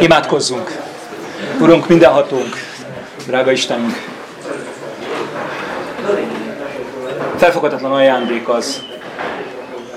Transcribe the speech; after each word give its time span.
Imádkozzunk! 0.00 0.76
Urunk, 1.60 1.88
mindenhatónk, 1.88 2.56
drága 3.26 3.50
Istenünk! 3.50 3.92
Felfoghatatlan 7.36 7.92
ajándék 7.92 8.48
az, 8.48 8.82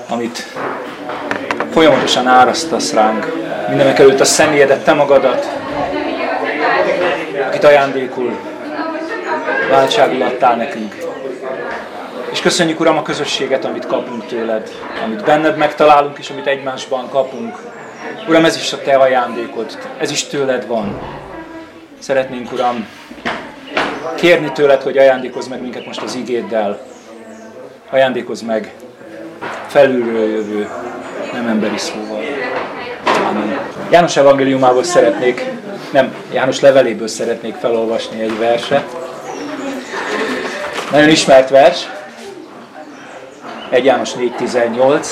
amit 0.08 0.46
folyamatosan 1.72 2.26
árasztasz 2.26 2.92
ránk. 2.92 3.32
Mindenek 3.68 3.98
előtt 3.98 4.20
a 4.20 4.24
személyedet, 4.24 4.84
te 4.84 4.92
magadat, 4.92 5.48
akit 7.46 7.64
ajándékul 7.64 8.36
váltságul 9.70 10.22
adtál 10.22 10.56
nekünk. 10.56 10.94
És 12.30 12.40
köszönjük, 12.40 12.80
Uram, 12.80 12.96
a 12.96 13.02
közösséget, 13.02 13.64
amit 13.64 13.86
kapunk 13.86 14.26
tőled, 14.26 14.70
amit 15.04 15.24
benned 15.24 15.56
megtalálunk, 15.56 16.18
és 16.18 16.30
amit 16.30 16.46
egymásban 16.46 17.08
kapunk. 17.08 17.56
Uram, 18.28 18.44
ez 18.44 18.56
is 18.56 18.72
a 18.72 18.82
Te 18.82 18.94
ajándékod, 18.94 19.78
ez 19.98 20.10
is 20.10 20.24
tőled 20.24 20.66
van. 20.66 21.00
Szeretnénk, 21.98 22.52
Uram, 22.52 22.86
kérni 24.14 24.52
tőled, 24.52 24.82
hogy 24.82 24.98
ajándékozz 24.98 25.46
meg 25.46 25.60
minket 25.60 25.86
most 25.86 26.02
az 26.02 26.14
igéddel. 26.14 26.80
Ajándékozz 27.90 28.40
meg 28.40 28.74
felülről 29.66 30.30
jövő, 30.30 30.68
nem 31.32 31.46
emberi 31.46 31.78
szóval. 31.78 32.22
Amen. 33.28 33.60
János 33.90 34.16
evangéliumából 34.16 34.84
szeretnék, 34.84 35.44
nem, 35.92 36.14
János 36.32 36.60
leveléből 36.60 37.08
szeretnék 37.08 37.54
felolvasni 37.54 38.20
egy 38.20 38.38
verset. 38.38 38.96
Nagyon 40.90 41.08
ismert 41.08 41.50
vers. 41.50 41.88
1 43.70 43.84
János 43.84 44.12
4.18. 44.14 45.06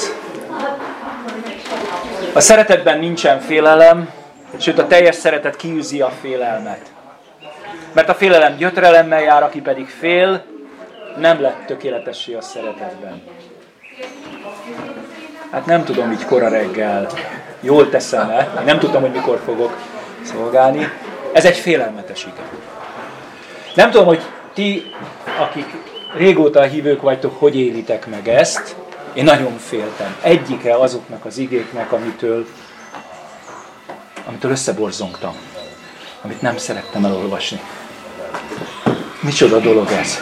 A 2.37 2.41
szeretetben 2.41 2.99
nincsen 2.99 3.41
félelem, 3.41 4.11
sőt 4.57 4.79
a 4.79 4.87
teljes 4.87 5.15
szeretet 5.15 5.57
kiűzi 5.57 6.01
a 6.01 6.13
félelmet. 6.21 6.81
Mert 7.93 8.09
a 8.09 8.15
félelem 8.15 8.57
gyötrelemmel 8.57 9.21
jár, 9.23 9.43
aki 9.43 9.61
pedig 9.61 9.87
fél, 9.87 10.45
nem 11.19 11.41
lett 11.41 11.67
tökéletessé 11.67 12.35
a 12.35 12.41
szeretetben. 12.41 13.23
Hát 15.51 15.67
nem 15.67 15.85
tudom 15.85 16.13
így 16.13 16.25
kora 16.25 16.49
reggel, 16.49 17.09
jól 17.61 17.89
teszem-e, 17.89 18.63
nem 18.65 18.79
tudtam, 18.79 19.01
hogy 19.01 19.13
mikor 19.13 19.41
fogok 19.45 19.77
szolgálni. 20.23 20.89
Ez 21.33 21.45
egy 21.45 21.57
félelmetes 21.57 22.25
ige. 22.25 22.49
Nem 23.75 23.91
tudom, 23.91 24.07
hogy 24.07 24.23
ti, 24.55 24.93
akik 25.39 25.67
régóta 26.17 26.63
hívők 26.63 27.03
vagytok, 27.03 27.39
hogy 27.39 27.57
élitek 27.57 28.07
meg 28.07 28.29
ezt. 28.29 28.77
Én 29.17 29.25
nagyon 29.25 29.59
féltem. 29.59 30.17
Egyike 30.23 30.75
azoknak 30.75 31.25
az 31.25 31.39
igéknek, 31.39 31.93
amitől, 31.93 32.47
amitől 34.27 34.51
összeborzongtam. 34.51 35.37
Amit 36.23 36.43
nem 36.43 36.57
szerettem 36.57 37.05
elolvasni. 37.05 37.61
Micsoda 39.21 39.59
dolog 39.59 39.91
ez. 39.91 40.19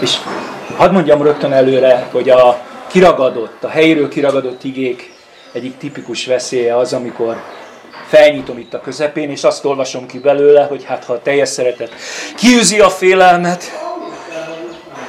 És 0.00 0.16
hadd 0.76 0.92
mondjam 0.92 1.22
rögtön 1.22 1.52
előre, 1.52 2.08
hogy 2.10 2.30
a 2.30 2.64
kiragadott, 2.86 3.64
a 3.64 3.68
helyről 3.68 4.08
kiragadott 4.08 4.64
igék 4.64 5.12
egyik 5.52 5.76
tipikus 5.76 6.26
veszélye 6.26 6.76
az, 6.76 6.92
amikor 6.92 7.42
felnyitom 8.06 8.58
itt 8.58 8.74
a 8.74 8.80
közepén, 8.80 9.30
és 9.30 9.44
azt 9.44 9.64
olvasom 9.64 10.06
ki 10.06 10.18
belőle, 10.18 10.64
hogy 10.64 10.84
hát 10.84 11.04
ha 11.04 11.12
a 11.12 11.22
teljes 11.22 11.48
szeretet 11.48 11.92
kiűzi 12.36 12.80
a 12.80 12.90
félelmet, 12.90 13.64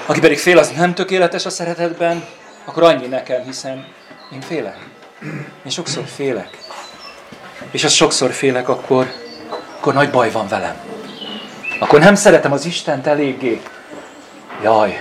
aki 0.05 0.19
pedig 0.19 0.38
fél, 0.38 0.58
az 0.58 0.71
nem 0.77 0.94
tökéletes 0.94 1.45
a 1.45 1.49
szeretetben, 1.49 2.23
akkor 2.68 2.84
annyi 2.84 3.08
nekem, 3.08 3.44
hiszen 3.44 3.86
én 4.34 4.42
félek. 4.42 4.78
Én 5.66 5.72
sokszor 5.72 6.04
félek. 6.06 6.58
És 7.72 7.84
az 7.84 7.92
sokszor 7.92 8.32
félek, 8.32 8.70
akkor, 8.70 9.08
akkor 9.78 9.94
nagy 9.94 10.10
baj 10.10 10.32
van 10.32 10.48
velem. 10.48 10.76
Akkor 11.80 12.00
nem 12.00 12.16
szeretem 12.16 12.52
az 12.52 12.66
Istent 12.66 13.08
eléggé. 13.08 13.61
Jaj, 14.64 14.98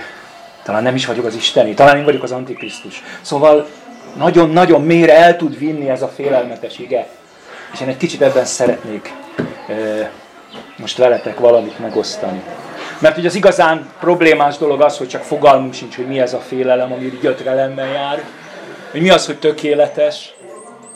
talán 0.63 0.83
nem 0.83 0.95
is 0.95 1.05
vagyok 1.05 1.25
az 1.25 1.35
Isteni, 1.35 1.73
talán 1.73 1.97
én 1.97 2.03
vagyok 2.03 2.23
az 2.23 2.31
Antikrisztus. 2.31 3.03
Szóval 3.21 3.67
nagyon-nagyon 4.15 4.81
mélyre 4.81 5.17
el 5.17 5.37
tud 5.37 5.57
vinni 5.57 5.89
ez 5.89 6.01
a 6.01 6.07
félelmetes 6.07 6.77
ige. 6.77 7.07
És 7.73 7.81
én 7.81 7.87
egy 7.87 7.97
kicsit 7.97 8.21
ebben 8.21 8.45
szeretnék 8.45 9.13
most 10.77 10.97
veletek 10.97 11.39
valamit 11.39 11.79
megosztani. 11.79 12.41
Mert 12.99 13.17
ugye 13.17 13.27
az 13.27 13.35
igazán 13.35 13.89
problémás 13.99 14.57
dolog 14.57 14.81
az, 14.81 14.97
hogy 14.97 15.07
csak 15.07 15.23
fogalmunk 15.23 15.73
sincs, 15.73 15.95
hogy 15.95 16.07
mi 16.07 16.19
ez 16.19 16.33
a 16.33 16.39
félelem, 16.39 16.91
ami 16.91 17.17
gyötrelemmel 17.21 17.87
jár, 17.87 18.23
hogy 18.91 19.01
mi 19.01 19.09
az, 19.09 19.25
hogy 19.25 19.39
tökéletes, 19.39 20.33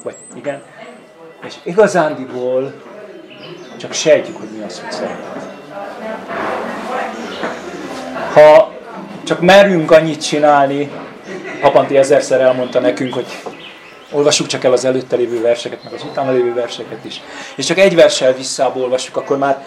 vagy 0.04 0.16
igen, 0.36 0.62
és 1.48 1.54
igazándiból 1.64 2.74
csak 3.78 3.94
sejtjük, 3.94 4.38
hogy 4.38 4.50
mi 4.58 4.64
az, 4.64 4.80
hogy 4.80 4.92
szeretet. 4.92 5.50
Ha 8.34 8.72
csak 9.24 9.42
merünk 9.42 9.92
annyit 9.92 10.26
csinálni, 10.26 10.92
Hapanti 11.62 11.98
ezerszer 11.98 12.42
elmondta 12.42 12.80
nekünk, 12.80 13.14
hogy 13.14 13.26
olvassuk 14.12 14.48
csak 14.48 14.64
el 14.64 14.72
az 14.72 14.86
előtte 14.86 15.16
lévő 15.16 15.42
verseket, 15.42 15.84
meg 15.84 15.94
az 15.94 16.04
utána 16.04 16.32
lévő 16.32 16.54
verseket 16.54 17.06
is. 17.06 17.22
És 17.56 17.66
csak 17.66 17.78
egy 17.78 17.96
verssel 17.96 18.34
visszább 18.34 18.76
olvassuk, 18.76 19.18
akkor 19.18 19.38
már 19.38 19.66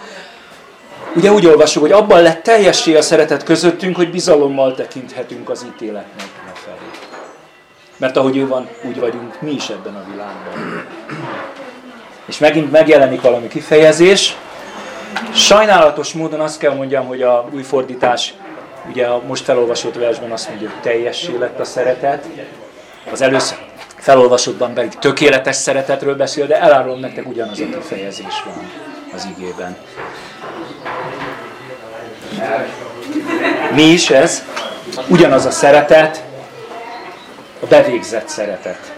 ugye 1.17 1.33
úgy 1.33 1.47
olvassuk, 1.47 1.83
hogy 1.83 1.93
abban 1.93 2.23
lett 2.23 2.43
teljessé 2.43 2.97
a 2.97 3.03
szeretet 3.03 3.43
közöttünk, 3.43 3.97
hogy 3.97 4.11
bizalommal 4.11 4.75
tekinthetünk 4.75 5.51
az 5.51 5.67
ítéletnek 5.75 6.27
felé. 6.53 6.77
Mert 7.97 8.17
ahogy 8.17 8.37
ő 8.37 8.47
van, 8.47 8.69
úgy 8.85 9.01
vagyunk 9.01 9.41
mi 9.41 9.51
is 9.51 9.69
ebben 9.69 9.95
a 9.95 10.05
világban. 10.11 10.87
És 12.27 12.39
megint 12.39 12.71
megjelenik 12.71 13.21
valami 13.21 13.49
kifejezés. 13.49 14.37
Sajnálatos 15.35 16.13
módon 16.13 16.41
azt 16.41 16.59
kell 16.59 16.75
mondjam, 16.75 17.07
hogy 17.07 17.23
a 17.23 17.49
új 17.53 17.63
fordítás, 17.63 18.35
ugye 18.89 19.07
a 19.07 19.23
most 19.27 19.45
felolvasott 19.45 19.95
versben 19.95 20.31
azt 20.33 20.49
mondja, 20.49 20.69
hogy 20.69 20.81
teljessé 20.81 21.37
lett 21.39 21.61
a 21.61 21.65
szeretet. 21.65 22.25
Az 23.13 23.21
először 23.21 23.59
felolvasottban 23.97 24.75
pedig 24.75 24.95
tökéletes 24.99 25.57
szeretetről 25.57 26.17
beszél, 26.17 26.47
de 26.47 26.61
elárulom 26.61 27.01
nektek 27.01 27.29
ugyanaz 27.29 27.61
a 27.61 27.65
kifejezés 27.65 28.43
van 28.45 28.71
az 29.15 29.29
igében. 29.37 29.77
Mi 33.75 33.83
is 33.83 34.11
ez? 34.11 34.45
Ugyanaz 35.09 35.45
a 35.45 35.51
szeretet, 35.51 36.25
a 37.61 37.67
bevégzett 37.67 38.29
szeretet. 38.29 38.93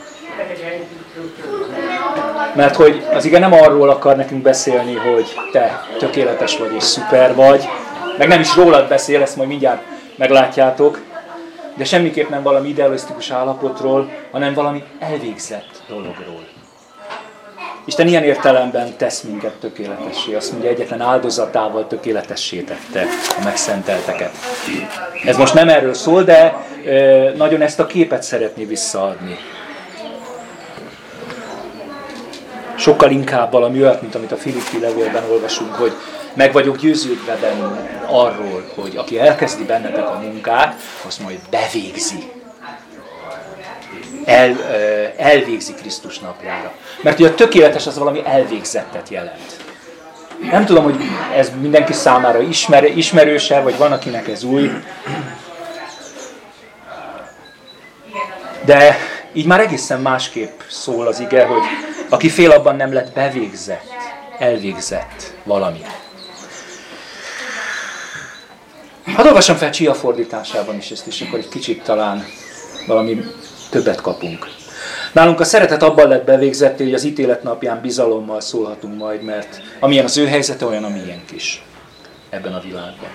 Mert 2.54 2.76
hogy 2.76 3.06
az 3.12 3.24
igen 3.24 3.40
nem 3.40 3.52
arról 3.52 3.90
akar 3.90 4.16
nekünk 4.16 4.42
beszélni, 4.42 4.94
hogy 4.94 5.34
te 5.52 5.86
tökéletes 5.98 6.58
vagy 6.58 6.74
és 6.74 6.82
szuper 6.82 7.34
vagy, 7.34 7.68
meg 8.18 8.28
nem 8.28 8.40
is 8.40 8.56
rólad 8.56 8.88
beszél, 8.88 9.22
ezt 9.22 9.36
majd 9.36 9.48
mindjárt 9.48 9.82
meglátjátok, 10.16 11.00
de 11.74 11.84
semmiképp 11.84 12.28
nem 12.28 12.42
valami 12.42 12.68
idealisztikus 12.68 13.30
állapotról, 13.30 14.10
hanem 14.30 14.54
valami 14.54 14.82
elvégzett 14.98 15.82
dologról. 15.88 16.55
Isten 17.86 18.06
ilyen 18.06 18.22
értelemben 18.22 18.96
tesz 18.96 19.20
minket 19.20 19.52
tökéletessé. 19.60 20.34
Azt 20.34 20.52
mondja, 20.52 20.70
egyetlen 20.70 21.00
áldozatával 21.00 21.86
tökéletessé 21.86 22.60
tette 22.60 23.06
a 23.38 23.44
megszentelteket. 23.44 24.30
Ez 25.24 25.36
most 25.36 25.54
nem 25.54 25.68
erről 25.68 25.94
szól, 25.94 26.22
de 26.22 26.66
nagyon 27.36 27.62
ezt 27.62 27.80
a 27.80 27.86
képet 27.86 28.22
szeretné 28.22 28.64
visszaadni. 28.64 29.36
Sokkal 32.76 33.10
inkább 33.10 33.52
valami 33.52 33.80
olyat, 33.80 34.00
mint 34.00 34.14
amit 34.14 34.32
a 34.32 34.36
Filippi 34.36 34.78
levélben 34.80 35.24
olvasunk, 35.30 35.74
hogy 35.74 35.92
meg 36.34 36.52
vagyok 36.52 36.76
győződve 36.76 37.36
benne 37.40 38.00
arról, 38.06 38.64
hogy 38.74 38.96
aki 38.96 39.18
elkezdi 39.18 39.64
bennetek 39.64 40.08
a 40.08 40.18
munkát, 40.22 40.74
azt 41.06 41.20
majd 41.20 41.38
bevégzi 41.50 42.30
el, 44.26 44.64
elvégzi 45.16 45.74
Krisztus 45.74 46.18
napjára. 46.18 46.72
Mert 47.02 47.18
ugye 47.18 47.28
a 47.28 47.34
tökéletes 47.34 47.86
az 47.86 47.98
valami 47.98 48.22
elvégzettet 48.24 49.08
jelent. 49.08 49.64
Nem 50.50 50.64
tudom, 50.64 50.84
hogy 50.84 50.96
ez 51.36 51.50
mindenki 51.60 51.92
számára 51.92 52.40
ismer, 52.40 52.84
ismerőse, 52.84 53.60
vagy 53.60 53.76
van, 53.76 53.92
akinek 53.92 54.28
ez 54.28 54.42
új. 54.42 54.70
De 58.64 58.96
így 59.32 59.46
már 59.46 59.60
egészen 59.60 60.00
másképp 60.00 60.60
szól 60.68 61.06
az 61.06 61.20
ige, 61.20 61.44
hogy 61.44 61.62
aki 62.08 62.28
fél 62.28 62.50
abban 62.50 62.76
nem 62.76 62.92
lett 62.92 63.12
bevégzett, 63.12 63.92
elvégzett 64.38 65.32
valami. 65.44 65.80
Hadd 69.14 69.26
olvassam 69.26 69.56
fel 69.56 69.70
Csia 69.70 69.94
fordításában 69.94 70.76
is 70.76 70.90
ezt 70.90 71.06
is, 71.06 71.20
akkor 71.20 71.38
egy 71.38 71.48
kicsit 71.48 71.82
talán 71.82 72.24
valami 72.86 73.24
többet 73.70 74.00
kapunk. 74.00 74.46
Nálunk 75.12 75.40
a 75.40 75.44
szeretet 75.44 75.82
abban 75.82 76.08
lett 76.08 76.24
bevégzett, 76.24 76.76
hogy 76.76 76.94
az 76.94 77.04
ítélet 77.04 77.42
napján 77.42 77.80
bizalommal 77.80 78.40
szólhatunk 78.40 78.98
majd, 78.98 79.22
mert 79.22 79.60
amilyen 79.80 80.04
az 80.04 80.16
ő 80.16 80.26
helyzete, 80.26 80.66
olyan 80.66 80.84
a 80.84 80.88
miénk 80.88 81.30
is 81.30 81.64
ebben 82.30 82.54
a 82.54 82.60
világban. 82.60 83.08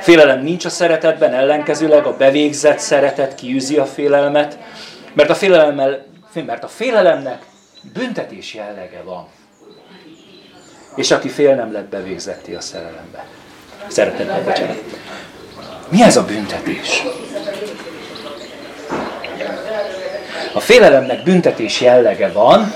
Félelem 0.00 0.42
nincs 0.42 0.64
a 0.64 0.68
szeretetben, 0.68 1.34
ellenkezőleg 1.34 2.06
a 2.06 2.16
bevégzett 2.16 2.78
szeretet 2.78 3.34
kiűzi 3.34 3.76
a 3.76 3.86
félelmet, 3.86 4.58
mert 5.12 5.30
a, 5.30 5.34
félelemmel, 5.34 6.04
mert 6.46 6.64
a 6.64 6.68
félelemnek 6.68 7.42
büntetés 7.92 8.54
jellege 8.54 9.02
van. 9.04 9.28
és 10.96 11.10
aki 11.10 11.28
fél 11.28 11.54
nem 11.54 11.72
lett 11.72 11.88
bevégzetté 11.88 12.54
a 12.54 12.60
szerelembe. 12.60 13.24
Szeretetben, 13.88 14.44
bocsánat. 14.44 14.84
Mi 15.88 16.02
ez 16.02 16.16
a 16.16 16.24
büntetés? 16.24 17.04
A 20.58 20.60
félelemnek 20.60 21.22
büntetés 21.22 21.80
jellege 21.80 22.32
van, 22.32 22.72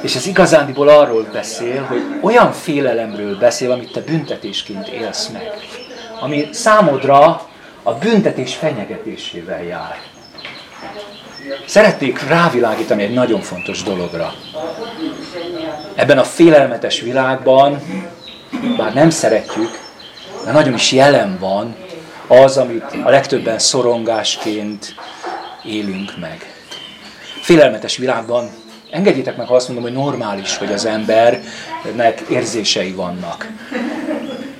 és 0.00 0.14
ez 0.14 0.26
igazándiból 0.26 0.88
arról 0.88 1.28
beszél, 1.32 1.82
hogy 1.82 2.02
olyan 2.20 2.52
félelemről 2.52 3.38
beszél, 3.38 3.70
amit 3.70 3.92
te 3.92 4.00
büntetésként 4.00 4.88
élsz 4.88 5.28
meg. 5.28 5.52
Ami 6.20 6.48
számodra 6.52 7.48
a 7.82 7.92
büntetés 7.92 8.54
fenyegetésével 8.54 9.62
jár. 9.62 9.96
Szeretnék 11.66 12.28
rávilágítani 12.28 13.02
egy 13.02 13.14
nagyon 13.14 13.40
fontos 13.40 13.82
dologra. 13.82 14.32
Ebben 15.94 16.18
a 16.18 16.24
félelmetes 16.24 17.00
világban, 17.00 17.82
bár 18.76 18.94
nem 18.94 19.10
szeretjük, 19.10 19.78
de 20.44 20.52
nagyon 20.52 20.74
is 20.74 20.92
jelen 20.92 21.38
van 21.40 21.76
az, 22.26 22.56
amit 22.56 22.96
a 23.04 23.10
legtöbben 23.10 23.58
szorongásként 23.58 24.94
élünk 25.68 26.18
meg. 26.20 26.54
Félelmetes 27.40 27.96
világban 27.96 28.50
engedjétek 28.90 29.36
meg, 29.36 29.46
ha 29.46 29.54
azt 29.54 29.68
mondom, 29.68 29.84
hogy 29.84 29.94
normális, 29.94 30.56
hogy 30.56 30.72
az 30.72 30.84
embernek 30.84 32.20
érzései 32.30 32.92
vannak. 32.92 33.48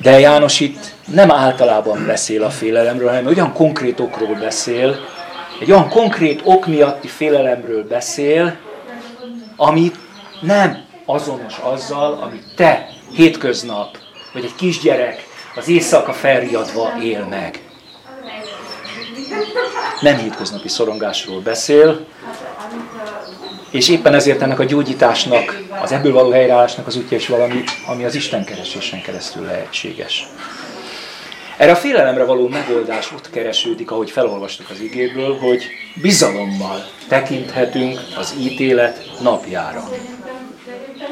De 0.03 0.19
János 0.19 0.61
itt 0.61 0.95
nem 1.07 1.31
általában 1.31 2.07
beszél 2.07 2.43
a 2.43 2.51
félelemről, 2.51 3.09
hanem 3.09 3.27
olyan 3.27 3.53
konkrét 3.53 4.01
okról 4.01 4.35
beszél, 4.35 4.99
egy 5.61 5.71
olyan 5.71 5.89
konkrét 5.89 6.41
ok 6.45 6.67
miatti 6.67 7.09
félelemről 7.09 7.87
beszél, 7.87 8.57
ami 9.57 9.91
nem 10.41 10.85
azonos 11.05 11.59
azzal, 11.59 12.13
amit 12.23 12.45
te 12.57 12.89
hétköznap, 13.15 13.99
vagy 14.33 14.45
egy 14.45 14.55
kisgyerek 14.55 15.27
az 15.55 15.69
éjszaka 15.69 16.13
felriadva 16.13 16.93
él 17.03 17.27
meg. 17.31 17.68
Nem 20.01 20.19
hétköznapi 20.19 20.69
szorongásról 20.69 21.41
beszél, 21.41 22.07
és 23.71 23.89
éppen 23.89 24.15
ezért 24.15 24.43
ennek 24.43 24.59
a 24.59 24.65
gyógyításnak, 24.65 25.63
az 25.83 25.93
ebből 25.93 26.13
való 26.13 26.31
helyreállásnak 26.31 26.87
az 26.87 26.97
útja 26.97 27.17
is 27.17 27.29
valami, 27.29 27.65
ami 27.87 28.05
az 28.05 28.15
Isten 28.15 28.45
keresésen 28.45 29.03
keresztül 29.03 29.45
lehetséges. 29.45 30.27
Erre 31.57 31.73
a 31.73 31.77
félelemre 31.77 32.25
való 32.25 32.49
megoldás 32.49 33.13
ott 33.13 33.31
keresődik, 33.31 33.91
ahogy 33.91 34.11
felolvastuk 34.11 34.71
az 34.71 34.81
igéből, 34.81 35.39
hogy 35.39 35.63
bizalommal 35.95 36.87
tekinthetünk 37.09 38.01
az 38.17 38.35
ítélet 38.41 39.11
napjára. 39.23 39.89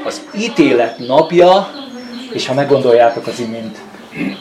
Az 0.04 0.20
ítélet 0.38 0.98
napja, 0.98 1.70
és 2.32 2.46
ha 2.46 2.54
meggondoljátok 2.54 3.26
az 3.26 3.40
imént, 3.40 3.78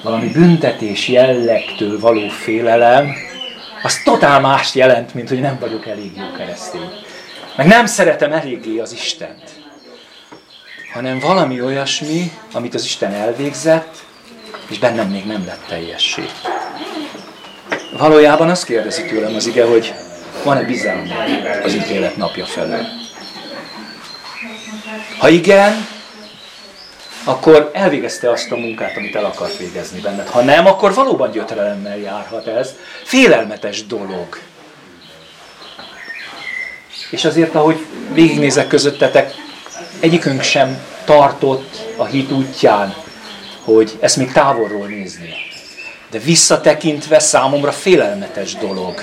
valami 0.03 0.27
büntetés 0.27 1.07
jellegtől 1.07 1.99
való 1.99 2.27
félelem, 2.27 3.15
az 3.85 4.01
totál 4.03 4.39
mást 4.39 4.75
jelent, 4.75 5.13
mint 5.13 5.29
hogy 5.29 5.39
nem 5.39 5.57
vagyok 5.59 5.87
elég 5.87 6.11
jó 6.17 6.31
keresztény. 6.37 6.89
Meg 7.55 7.67
nem 7.67 7.85
szeretem 7.85 8.33
eléggé 8.33 8.79
az 8.79 8.93
Istent. 8.93 9.43
Hanem 10.93 11.19
valami 11.19 11.61
olyasmi, 11.61 12.31
amit 12.53 12.73
az 12.73 12.83
Isten 12.83 13.13
elvégzett, 13.13 13.95
és 14.69 14.79
bennem 14.79 15.09
még 15.09 15.25
nem 15.25 15.45
lett 15.45 15.65
teljessé. 15.67 16.25
Valójában 17.97 18.49
azt 18.49 18.65
kérdezi 18.65 19.05
tőlem 19.05 19.35
az 19.35 19.45
ige, 19.45 19.65
hogy 19.65 19.93
van-e 20.43 20.63
bizalom 20.63 21.11
az 21.63 21.73
ítélet 21.73 22.17
napja 22.17 22.45
felől. 22.45 22.85
Ha 25.19 25.29
igen, 25.29 25.87
akkor 27.25 27.69
elvégezte 27.73 28.31
azt 28.31 28.51
a 28.51 28.55
munkát, 28.55 28.97
amit 28.97 29.15
el 29.15 29.25
akart 29.25 29.57
végezni 29.57 29.99
benned. 29.99 30.27
Ha 30.27 30.41
nem, 30.41 30.65
akkor 30.65 30.93
valóban 30.93 31.31
gyötrelemmel 31.31 31.97
járhat 31.97 32.47
ez. 32.47 32.75
Félelmetes 33.03 33.85
dolog. 33.85 34.39
És 37.09 37.25
azért, 37.25 37.55
ahogy 37.55 37.85
végignézek 38.13 38.67
közöttetek, 38.67 39.33
egyikünk 39.99 40.41
sem 40.41 40.79
tartott 41.05 41.75
a 41.97 42.05
hit 42.05 42.31
útján, 42.31 42.93
hogy 43.63 43.97
ezt 43.99 44.17
még 44.17 44.31
távolról 44.31 44.87
nézni. 44.87 45.29
De 46.09 46.19
visszatekintve 46.19 47.19
számomra 47.19 47.71
félelmetes 47.71 48.55
dolog 48.55 49.01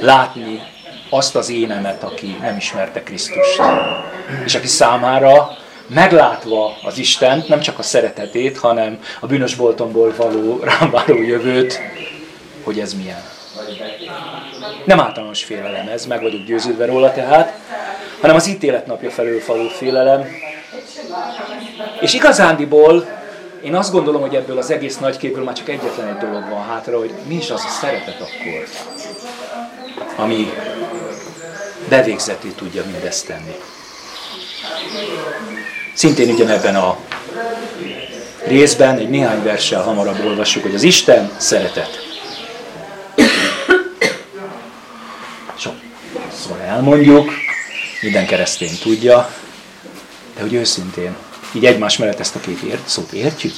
látni 0.00 0.62
azt 1.08 1.36
az 1.36 1.50
énemet, 1.50 2.02
aki 2.02 2.36
nem 2.40 2.56
ismerte 2.56 3.02
Krisztust. 3.02 3.60
És 4.44 4.54
aki 4.54 4.66
számára 4.66 5.58
meglátva 5.94 6.76
az 6.82 6.98
Istent, 6.98 7.48
nem 7.48 7.60
csak 7.60 7.78
a 7.78 7.82
szeretetét, 7.82 8.58
hanem 8.58 8.98
a 9.20 9.26
bűnös 9.26 9.54
boltomból 9.54 10.14
való, 10.16 10.60
rám 10.62 10.90
váró 10.90 11.22
jövőt, 11.22 11.80
hogy 12.62 12.80
ez 12.80 12.94
milyen. 12.94 13.22
Nem 14.84 15.00
általános 15.00 15.44
félelem 15.44 15.88
ez, 15.88 16.06
meg 16.06 16.22
vagyok 16.22 16.44
győződve 16.44 16.86
róla 16.86 17.12
tehát, 17.12 17.58
hanem 18.20 18.36
az 18.36 18.48
ítélet 18.48 18.86
felől 19.08 19.40
való 19.46 19.68
félelem. 19.68 20.26
És 22.00 22.14
igazándiból 22.14 23.18
én 23.62 23.74
azt 23.74 23.92
gondolom, 23.92 24.20
hogy 24.20 24.34
ebből 24.34 24.58
az 24.58 24.70
egész 24.70 24.98
nagy 24.98 25.16
képből 25.16 25.44
már 25.44 25.54
csak 25.54 25.68
egyetlen 25.68 26.08
egy 26.08 26.28
dolog 26.28 26.48
van 26.48 26.64
hátra, 26.64 26.98
hogy 26.98 27.12
mi 27.26 27.34
is 27.34 27.50
az 27.50 27.64
a 27.64 27.68
szeretet 27.68 28.20
akkor, 28.20 28.64
ami 30.16 30.52
bevégzetté 31.88 32.48
tudja 32.48 32.82
mindezt 32.92 33.26
tenni. 33.26 33.54
Szintén 35.94 36.30
ugyanebben 36.30 36.74
a 36.74 36.98
részben, 38.46 38.98
egy 38.98 39.08
néhány 39.08 39.42
verssel 39.42 39.82
hamarabb 39.82 40.24
olvassuk, 40.24 40.62
hogy 40.62 40.74
az 40.74 40.82
Isten 40.82 41.30
szeretet. 41.36 42.08
Sokszor 45.58 46.60
elmondjuk, 46.60 47.30
minden 48.00 48.26
keresztény 48.26 48.78
tudja, 48.82 49.30
de 50.34 50.40
hogy 50.40 50.54
őszintén, 50.54 51.16
így 51.52 51.66
egymás 51.66 51.96
mellett 51.96 52.20
ezt 52.20 52.34
a 52.34 52.40
két 52.40 52.62
ért, 52.62 52.88
szót 52.88 53.12
értjük? 53.12 53.54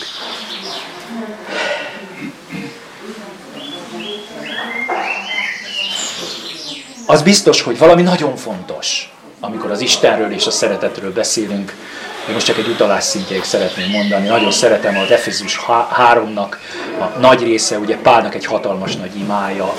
Az 7.07 7.23
biztos, 7.23 7.63
hogy 7.63 7.79
valami 7.79 8.03
nagyon 8.03 8.37
fontos, 8.37 9.13
amikor 9.41 9.71
az 9.71 9.81
Istenről 9.81 10.33
és 10.33 10.47
a 10.47 10.51
szeretetről 10.51 11.13
beszélünk, 11.13 11.75
én 12.29 12.35
most 12.35 12.47
csak 12.47 12.59
egy 12.59 12.69
utalás 12.69 13.05
szintjeig 13.05 13.43
szeretném 13.43 13.91
mondani. 13.91 14.29
Nagyon 14.29 14.51
szeretem 14.51 14.99
az 14.99 15.11
Efezus 15.11 15.61
3-nak 15.67 16.57
a 17.01 17.19
nagy 17.19 17.43
része, 17.43 17.79
ugye 17.79 17.97
Pálnak 17.97 18.35
egy 18.35 18.47
hatalmas 18.47 18.97
nagy 18.97 19.17
imája. 19.17 19.75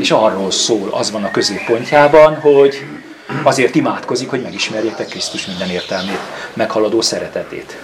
És 0.00 0.10
arról 0.10 0.50
szól, 0.50 0.88
az 0.92 1.10
van 1.10 1.24
a 1.24 1.30
középpontjában, 1.30 2.40
hogy 2.40 2.84
azért 3.42 3.74
imádkozik, 3.74 4.30
hogy 4.30 4.42
megismerjétek 4.42 5.08
Krisztus 5.08 5.46
minden 5.46 5.70
értelmét, 5.70 6.18
meghaladó 6.52 7.00
szeretetét. 7.00 7.76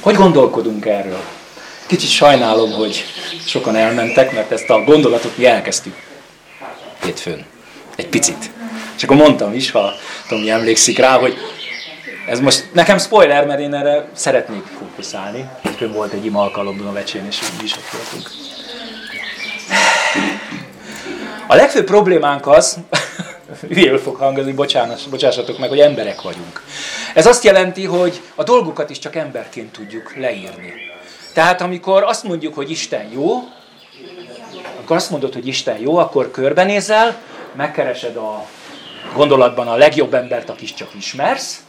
Hogy 0.00 0.14
gondolkodunk 0.14 0.86
erről? 0.86 1.20
Kicsit 1.86 2.10
sajnálom, 2.10 2.72
hogy 2.72 3.04
sokan 3.46 3.76
elmentek, 3.76 4.32
mert 4.32 4.52
ezt 4.52 4.70
a 4.70 4.84
gondolatot 4.84 5.36
mi 5.36 5.46
elkezdtük 5.46 5.94
hétfőn. 7.02 7.44
Egy 7.96 8.08
picit. 8.08 8.50
És 8.96 9.02
akkor 9.02 9.16
mondtam 9.16 9.54
is, 9.54 9.70
ha 9.70 9.92
Tomi 10.28 10.50
emlékszik 10.50 10.98
rá, 10.98 11.18
hogy 11.18 11.36
ez 12.28 12.40
most 12.40 12.64
nekem 12.72 12.98
spoiler, 12.98 13.46
mert 13.46 13.60
én 13.60 13.74
erre 13.74 14.08
szeretnék 14.12 14.62
fókuszálni. 14.78 15.48
Hétfőn 15.62 15.92
volt 15.92 16.12
egy 16.12 16.24
ima 16.24 16.40
alkalom 16.42 16.86
a 16.88 16.92
vecsén, 16.92 17.26
és 17.26 17.40
mi 17.40 17.64
is 17.64 17.76
ott 17.76 17.90
voltunk. 17.92 18.30
A 21.46 21.54
legfőbb 21.54 21.84
problémánk 21.84 22.46
az, 22.46 22.78
hülyéül 23.68 23.98
fog 23.98 24.16
hangozni, 24.16 24.52
bocsássatok 25.10 25.58
meg, 25.58 25.68
hogy 25.68 25.80
emberek 25.80 26.22
vagyunk. 26.22 26.62
Ez 27.14 27.26
azt 27.26 27.44
jelenti, 27.44 27.84
hogy 27.84 28.20
a 28.34 28.42
dolgokat 28.42 28.90
is 28.90 28.98
csak 28.98 29.16
emberként 29.16 29.72
tudjuk 29.72 30.16
leírni. 30.16 30.72
Tehát 31.32 31.60
amikor 31.60 32.02
azt 32.02 32.24
mondjuk, 32.24 32.54
hogy 32.54 32.70
Isten 32.70 33.08
jó, 33.12 33.34
akkor 34.80 34.96
azt 34.96 35.10
mondod, 35.10 35.32
hogy 35.32 35.46
Isten 35.46 35.78
jó, 35.78 35.96
akkor 35.96 36.30
körbenézel, 36.30 37.16
megkeresed 37.56 38.16
a 38.16 38.46
gondolatban 39.14 39.68
a 39.68 39.76
legjobb 39.76 40.14
embert, 40.14 40.50
akit 40.50 40.76
csak 40.76 40.88
ismersz, 40.98 41.60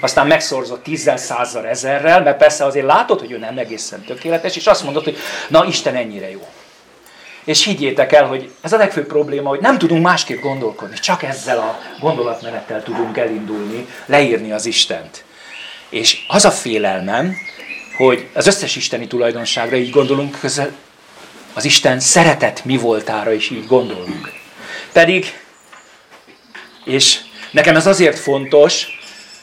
aztán 0.00 0.26
megszorzott 0.26 0.82
tízzel, 0.82 1.16
százzal, 1.16 1.66
ezerrel, 1.66 2.22
mert 2.22 2.36
persze 2.36 2.64
azért 2.64 2.86
látod, 2.86 3.20
hogy 3.20 3.30
ő 3.30 3.38
nem 3.38 3.58
egészen 3.58 4.04
tökéletes, 4.04 4.56
és 4.56 4.66
azt 4.66 4.84
mondod, 4.84 5.04
hogy 5.04 5.16
na 5.48 5.64
Isten 5.64 5.94
ennyire 5.94 6.30
jó. 6.30 6.48
És 7.44 7.64
higgyétek 7.64 8.12
el, 8.12 8.26
hogy 8.26 8.50
ez 8.60 8.72
a 8.72 8.76
legfőbb 8.76 9.06
probléma, 9.06 9.48
hogy 9.48 9.60
nem 9.60 9.78
tudunk 9.78 10.02
másképp 10.02 10.40
gondolkodni, 10.40 10.98
csak 10.98 11.22
ezzel 11.22 11.58
a 11.58 11.78
gondolatmenettel 12.00 12.82
tudunk 12.82 13.16
elindulni, 13.16 13.86
leírni 14.06 14.52
az 14.52 14.66
Istent. 14.66 15.24
És 15.88 16.24
az 16.28 16.44
a 16.44 16.50
félelmem, 16.50 17.36
hogy 17.96 18.28
az 18.32 18.46
összes 18.46 18.76
isteni 18.76 19.06
tulajdonságra 19.06 19.76
így 19.76 19.90
gondolunk, 19.90 20.38
közel 20.40 20.72
az 21.52 21.64
Isten 21.64 22.00
szeretet 22.00 22.64
mi 22.64 22.76
voltára 22.76 23.32
is 23.32 23.50
így 23.50 23.66
gondolunk. 23.66 24.32
Pedig 24.92 25.43
és 26.84 27.20
Nekem 27.54 27.76
ez 27.76 27.86
azért 27.86 28.18
fontos, 28.18 28.86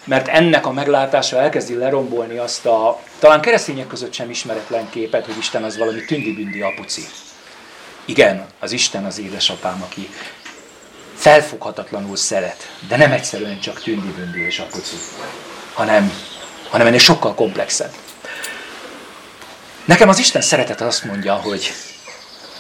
mert 0.04 0.28
ennek 0.28 0.66
a 0.66 0.72
meglátása 0.72 1.42
elkezdi 1.42 1.76
lerombolni 1.76 2.38
azt 2.38 2.66
a 2.66 3.00
talán 3.20 3.42
keresztények 3.42 3.88
között 3.88 4.14
sem 4.14 4.30
ismeretlen 4.30 4.90
képet, 4.90 5.26
hogy 5.26 5.38
Isten 5.38 5.64
az 5.64 5.78
valami 5.78 6.06
tündi-bündi 6.06 6.62
apuci. 6.62 7.06
Igen, 8.06 8.46
az 8.60 8.72
Isten 8.72 9.06
az 9.06 9.20
édesapám, 9.20 9.82
aki 9.82 10.10
felfoghatatlanul 11.16 12.16
szeret, 12.16 12.72
de 12.88 12.98
nem 12.98 13.12
egyszerűen 13.12 13.60
csak 13.60 13.82
tündi-bündi 13.82 14.46
és 14.46 14.60
apuci, 14.60 14.96
hanem, 15.74 16.14
hanem 16.70 16.88
ennél 16.88 17.00
sokkal 17.00 17.34
komplexebb. 17.34 17.92
Nekem 19.86 20.10
az 20.10 20.20
Isten 20.20 20.42
szeretet 20.42 20.82
azt 20.82 21.04
mondja, 21.04 21.34
hogy 21.34 21.72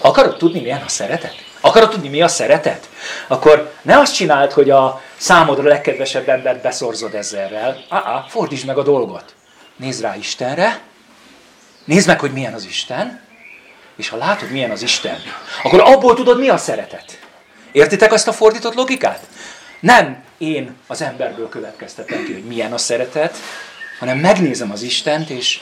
akarod 0.01 0.37
tudni, 0.37 0.61
milyen 0.61 0.81
a 0.85 0.89
szeretet? 0.89 1.50
Akarod 1.61 1.89
tudni, 1.89 2.09
mi 2.09 2.21
a 2.21 2.27
szeretet? 2.27 2.89
Akkor 3.27 3.73
ne 3.81 3.97
azt 3.99 4.15
csináld, 4.15 4.51
hogy 4.51 4.69
a 4.69 5.01
számodra 5.17 5.67
legkedvesebb 5.67 6.29
embert 6.29 6.61
beszorzod 6.61 7.13
ezerrel. 7.15 7.83
Ah, 7.89 8.27
fordítsd 8.27 8.65
meg 8.65 8.77
a 8.77 8.83
dolgot. 8.83 9.35
Nézd 9.75 10.01
rá 10.01 10.15
Istenre, 10.15 10.79
nézd 11.85 12.07
meg, 12.07 12.19
hogy 12.19 12.31
milyen 12.31 12.53
az 12.53 12.65
Isten, 12.65 13.21
és 13.95 14.09
ha 14.09 14.17
látod, 14.17 14.51
milyen 14.51 14.71
az 14.71 14.81
Isten, 14.81 15.17
akkor 15.63 15.79
abból 15.79 16.15
tudod, 16.15 16.39
mi 16.39 16.49
a 16.49 16.57
szeretet. 16.57 17.19
Értitek 17.71 18.11
azt 18.13 18.27
a 18.27 18.33
fordított 18.33 18.73
logikát? 18.73 19.27
Nem 19.79 20.23
én 20.37 20.75
az 20.87 21.01
emberből 21.01 21.49
következtetem 21.49 22.23
ki, 22.23 22.33
hogy 22.33 22.43
milyen 22.43 22.73
a 22.73 22.77
szeretet, 22.77 23.37
hanem 23.99 24.17
megnézem 24.17 24.71
az 24.71 24.81
Istent, 24.81 25.29
és, 25.29 25.59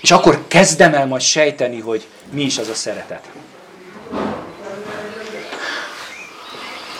és 0.00 0.10
akkor 0.10 0.44
kezdem 0.48 0.94
el 0.94 1.06
majd 1.06 1.22
sejteni, 1.22 1.80
hogy 1.80 2.06
mi 2.30 2.42
is 2.42 2.58
az 2.58 2.68
a 2.68 2.74
szeretet. 2.74 3.28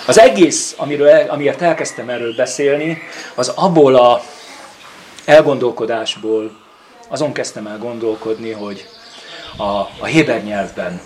Az 0.07 0.19
egész, 0.19 0.75
amiről 0.77 1.09
el, 1.09 1.31
amiért 1.31 1.63
elkezdtem 1.63 2.09
erről 2.09 2.35
beszélni, 2.35 3.03
az 3.35 3.49
abból 3.49 3.95
a 3.95 4.23
elgondolkodásból 5.25 6.51
azon 7.09 7.33
kezdtem 7.33 7.67
el 7.67 7.79
gondolkodni, 7.79 8.51
hogy 8.51 8.89
a, 9.57 9.63
a 9.99 10.05
Héber 10.05 10.45
nyelvben 10.45 11.01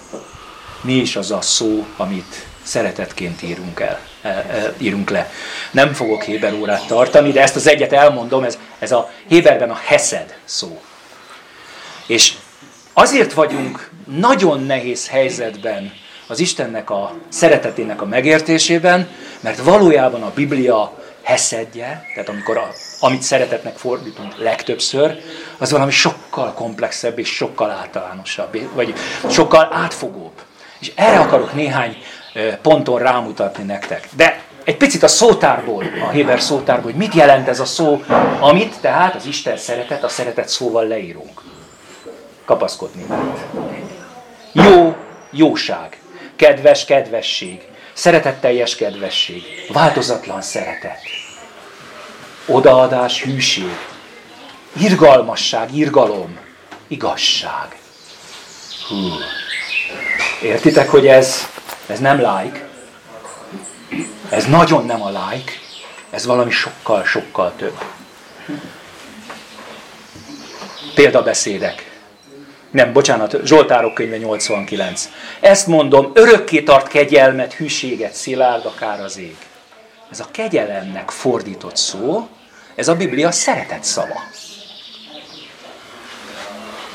mi 0.80 0.92
is 0.92 1.16
az 1.16 1.30
a 1.30 1.40
szó, 1.40 1.86
amit 1.96 2.46
szeretetként 2.62 3.42
írunk, 3.42 3.80
el, 3.80 4.00
e, 4.22 4.28
e, 4.28 4.74
írunk 4.78 5.10
le. 5.10 5.30
Nem 5.70 5.92
fogok 5.92 6.22
Héber 6.22 6.52
órát 6.52 6.86
tartani, 6.86 7.32
de 7.32 7.42
ezt 7.42 7.56
az 7.56 7.66
egyet 7.66 7.92
elmondom, 7.92 8.44
ez, 8.44 8.58
ez 8.78 8.92
a 8.92 9.10
Héberben 9.28 9.70
a 9.70 9.80
Hesed 9.84 10.38
szó. 10.44 10.80
És 12.06 12.34
azért 12.92 13.32
vagyunk 13.32 13.90
nagyon 14.04 14.62
nehéz 14.62 15.08
helyzetben 15.08 15.92
az 16.26 16.38
Istennek 16.38 16.90
a 16.90 17.12
szeretetének 17.28 18.02
a 18.02 18.06
megértésében, 18.06 19.08
mert 19.40 19.62
valójában 19.62 20.22
a 20.22 20.32
Biblia 20.34 20.92
heszedje, 21.22 22.04
tehát 22.14 22.28
amikor 22.28 22.56
a, 22.56 22.68
amit 23.00 23.22
szeretetnek 23.22 23.76
fordítunk 23.76 24.38
legtöbbször, 24.38 25.20
az 25.58 25.70
valami 25.70 25.90
sokkal 25.90 26.52
komplexebb 26.52 27.18
és 27.18 27.28
sokkal 27.28 27.70
általánosabb, 27.70 28.74
vagy 28.74 28.94
sokkal 29.30 29.68
átfogóbb. 29.72 30.42
És 30.78 30.92
erre 30.94 31.18
akarok 31.18 31.54
néhány 31.54 31.96
ponton 32.62 32.98
rámutatni 32.98 33.64
nektek. 33.64 34.08
De 34.16 34.42
egy 34.64 34.76
picit 34.76 35.02
a 35.02 35.08
szótárból, 35.08 35.84
a 36.06 36.08
Héber 36.08 36.40
szótárból, 36.40 36.90
hogy 36.90 37.00
mit 37.00 37.14
jelent 37.14 37.48
ez 37.48 37.60
a 37.60 37.64
szó, 37.64 38.02
amit 38.40 38.80
tehát 38.80 39.14
az 39.14 39.26
Isten 39.26 39.56
szeretet, 39.56 40.04
a 40.04 40.08
szeretet 40.08 40.48
szóval 40.48 40.86
leírunk. 40.86 41.42
Kapaszkodni. 42.44 43.06
Jó, 44.52 44.96
jóság. 45.30 45.98
Kedves, 46.36 46.84
kedvesség. 46.84 47.60
Szeretetteljes 47.92 48.74
kedvesség. 48.74 49.42
Változatlan 49.72 50.42
szeretet. 50.42 51.00
Odaadás, 52.46 53.22
hűség. 53.22 53.76
Irgalmasság, 54.72 55.74
irgalom. 55.76 56.38
Igazság. 56.88 57.78
Hú. 58.88 58.96
Értitek, 60.42 60.90
hogy 60.90 61.06
ez, 61.06 61.48
ez 61.86 61.98
nem 61.98 62.16
like. 62.18 62.68
Ez 64.28 64.44
nagyon 64.46 64.86
nem 64.86 65.02
a 65.02 65.08
like. 65.08 65.52
Ez 66.10 66.26
valami 66.26 66.50
sokkal, 66.50 67.04
sokkal 67.04 67.52
több. 67.56 67.78
Példabeszédek. 70.94 71.95
Nem, 72.76 72.92
bocsánat, 72.92 73.36
Zsoltárok 73.44 73.94
könyve 73.94 74.16
89. 74.16 75.08
Ezt 75.40 75.66
mondom, 75.66 76.10
örökké 76.14 76.62
tart 76.62 76.88
kegyelmet, 76.88 77.52
hűséget, 77.54 78.12
szilárd 78.12 78.64
akár 78.64 79.00
az 79.00 79.18
ég. 79.18 79.36
Ez 80.10 80.20
a 80.20 80.26
kegyelemnek 80.30 81.10
fordított 81.10 81.76
szó, 81.76 82.28
ez 82.74 82.88
a 82.88 82.96
Biblia 82.96 83.30
szeretett 83.30 83.82
szava. 83.82 84.20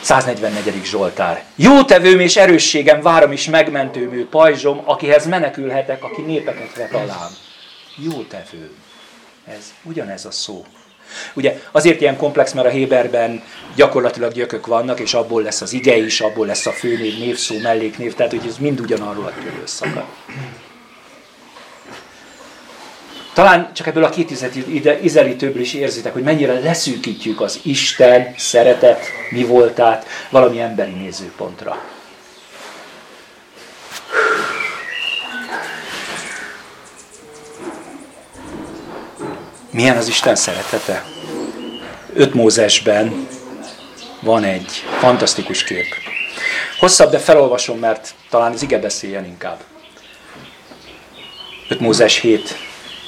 144. 0.01 0.85
Zsoltár. 0.85 1.43
Jó 1.55 1.83
tevőm 1.83 2.19
és 2.19 2.37
erősségem, 2.37 3.01
várom 3.01 3.31
is 3.31 3.49
megmentőmű 3.49 4.25
pajzsom, 4.25 4.81
akihez 4.85 5.25
menekülhetek, 5.25 6.03
aki 6.03 6.21
népeket 6.21 6.75
vet 6.75 6.93
alám. 6.93 7.31
Jó 7.95 8.23
tevőm. 8.23 8.75
Ez 9.47 9.73
ugyanez 9.83 10.25
a 10.25 10.31
szó. 10.31 10.65
Ugye 11.33 11.61
azért 11.71 12.01
ilyen 12.01 12.17
komplex, 12.17 12.51
mert 12.53 12.67
a 12.67 12.69
Héberben 12.69 13.43
gyakorlatilag 13.75 14.31
gyökök 14.31 14.67
vannak, 14.67 14.99
és 14.99 15.13
abból 15.13 15.41
lesz 15.41 15.61
az 15.61 15.73
ige 15.73 15.97
is, 15.97 16.21
abból 16.21 16.45
lesz 16.45 16.65
a 16.65 16.71
főnév, 16.71 17.19
névszó, 17.19 17.55
melléknév, 17.59 18.13
tehát 18.13 18.31
hogy 18.31 18.47
ez 18.47 18.57
mind 18.57 18.79
ugyanarról 18.79 19.25
a 19.25 19.33
tőlől 19.43 19.67
szakad. 19.67 20.03
Talán 23.33 23.73
csak 23.73 23.87
ebből 23.87 24.03
a 24.03 24.09
két 24.09 24.31
izelítőből 25.01 25.61
is 25.61 25.73
érzitek, 25.73 26.13
hogy 26.13 26.23
mennyire 26.23 26.59
leszűkítjük 26.59 27.41
az 27.41 27.59
Isten 27.63 28.33
szeretet 28.37 29.05
mi 29.29 29.43
voltát 29.43 30.05
valami 30.29 30.59
emberi 30.59 30.91
nézőpontra. 30.91 31.81
Milyen 39.71 39.97
az 39.97 40.07
Isten 40.07 40.35
szeretete? 40.35 41.05
Öt 42.13 42.33
Mózesben 42.33 43.27
van 44.21 44.43
egy 44.43 44.71
fantasztikus 44.99 45.63
kép. 45.63 45.85
Hosszabb, 46.79 47.11
de 47.11 47.17
felolvasom, 47.17 47.79
mert 47.79 48.13
talán 48.29 48.51
az 48.51 48.61
ige 48.61 48.79
beszéljen 48.79 49.25
inkább. 49.25 49.59
5 51.69 51.79
Mózes 51.79 52.19
7, 52.19 52.55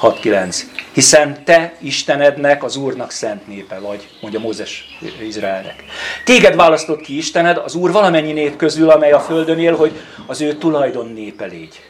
6-9. 0.01 0.59
Hiszen 0.93 1.43
te 1.43 1.73
Istenednek, 1.81 2.63
az 2.63 2.75
Úrnak 2.75 3.11
szent 3.11 3.47
népe 3.47 3.79
vagy, 3.79 4.07
mondja 4.21 4.39
Mózes 4.39 4.97
Izraelnek. 5.21 5.83
Téged 6.25 6.55
választott 6.55 7.01
ki 7.01 7.17
Istened, 7.17 7.57
az 7.57 7.75
Úr 7.75 7.91
valamennyi 7.91 8.31
nép 8.31 8.55
közül, 8.55 8.89
amely 8.89 9.11
a 9.11 9.19
földön 9.19 9.59
él, 9.59 9.75
hogy 9.75 9.91
az 10.27 10.41
ő 10.41 10.53
tulajdon 10.53 11.11
népe 11.13 11.45
légy. 11.45 11.81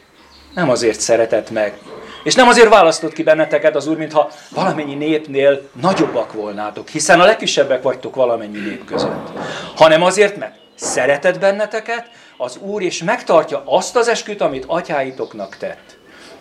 Nem 0.53 0.69
azért 0.69 0.99
szeretett 0.99 1.49
meg, 1.49 1.77
és 2.23 2.35
nem 2.35 2.47
azért 2.47 2.69
választott 2.69 3.13
ki 3.13 3.23
benneteket 3.23 3.75
az 3.75 3.87
Úr, 3.87 3.97
mintha 3.97 4.31
valamennyi 4.49 4.95
népnél 4.95 5.69
nagyobbak 5.81 6.33
volnátok, 6.33 6.87
hiszen 6.87 7.19
a 7.19 7.25
legkisebbek 7.25 7.81
vagytok 7.81 8.15
valamennyi 8.15 8.59
nép 8.59 8.85
között. 8.85 9.29
Hanem 9.75 10.03
azért, 10.03 10.37
mert 10.37 10.55
szeretett 10.75 11.39
benneteket 11.39 12.09
az 12.37 12.57
Úr, 12.57 12.81
és 12.81 13.03
megtartja 13.03 13.63
azt 13.65 13.95
az 13.95 14.07
esküt, 14.07 14.41
amit 14.41 14.65
atyáitoknak 14.67 15.57
tett. 15.57 15.97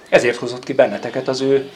Ezért 0.09 0.37
hozott 0.37 0.65
ki 0.65 0.73
benneteket 0.73 1.29
az 1.29 1.41
ő 1.41 1.71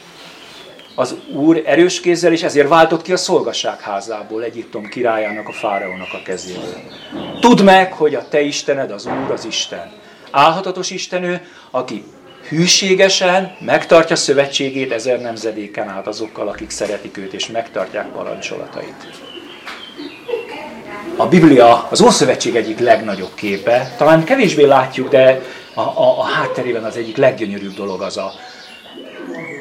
az 0.95 1.15
Úr 1.33 1.61
erős 1.65 1.99
kézzel, 1.99 2.31
és 2.31 2.43
ezért 2.43 2.67
váltott 2.67 3.01
ki 3.01 3.11
a 3.11 3.17
szolgasság 3.17 3.79
házából 3.79 4.43
Egyiptom 4.43 4.85
királyának, 4.85 5.47
a 5.47 5.51
fáraónak 5.51 6.13
a 6.13 6.21
kezéből. 6.25 6.81
Tudd 7.39 7.63
meg, 7.63 7.93
hogy 7.93 8.15
a 8.15 8.27
te 8.27 8.41
Istened 8.41 8.91
az 8.91 9.05
Úr 9.05 9.31
az 9.31 9.45
Isten. 9.45 9.91
Álhatatos 10.31 10.89
Istenő, 10.89 11.47
aki 11.71 12.03
hűségesen 12.49 13.55
megtartja 13.59 14.15
szövetségét 14.15 14.91
ezer 14.91 15.21
nemzedéken 15.21 15.89
át 15.89 16.07
azokkal, 16.07 16.47
akik 16.47 16.69
szeretik 16.69 17.17
őt 17.17 17.33
és 17.33 17.47
megtartják 17.47 18.07
parancsolatait. 18.07 19.07
A 21.15 21.27
Biblia 21.27 21.87
az 21.89 22.01
Ószövetség 22.01 22.55
egyik 22.55 22.79
legnagyobb 22.79 23.33
képe, 23.35 23.93
talán 23.97 24.23
kevésbé 24.23 24.63
látjuk, 24.63 25.09
de 25.09 25.41
a, 25.73 25.81
a, 25.81 26.19
a 26.19 26.23
hátterében 26.23 26.83
az 26.83 26.97
egyik 26.97 27.17
leggyönyörűbb 27.17 27.73
dolog 27.73 28.01
az 28.01 28.17
a, 28.17 28.31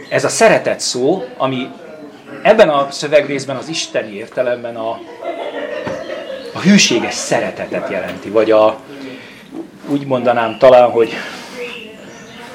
ez 0.08 0.24
a 0.24 0.28
szeretet 0.28 0.80
szó, 0.80 1.24
ami 1.36 1.68
ebben 2.42 2.68
a 2.68 2.90
szövegrészben 2.90 3.56
az 3.56 3.68
isteni 3.68 4.14
értelemben 4.14 4.76
a, 4.76 5.00
a 6.52 6.60
hűséges 6.60 7.14
szeretetet 7.14 7.90
jelenti, 7.90 8.28
vagy 8.28 8.50
a, 8.50 8.80
úgy 9.88 10.06
mondanám 10.06 10.58
talán, 10.58 10.90
hogy 10.90 11.12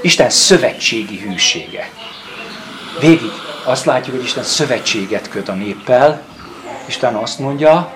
Isten 0.01 0.29
szövetségi 0.29 1.17
hűsége. 1.17 1.89
Végig 2.99 3.31
azt 3.63 3.85
látjuk, 3.85 4.15
hogy 4.15 4.25
Isten 4.25 4.43
szövetséget 4.43 5.29
köt 5.29 5.49
a 5.49 5.53
néppel. 5.53 6.21
Isten 6.85 7.15
azt 7.15 7.39
mondja, 7.39 7.93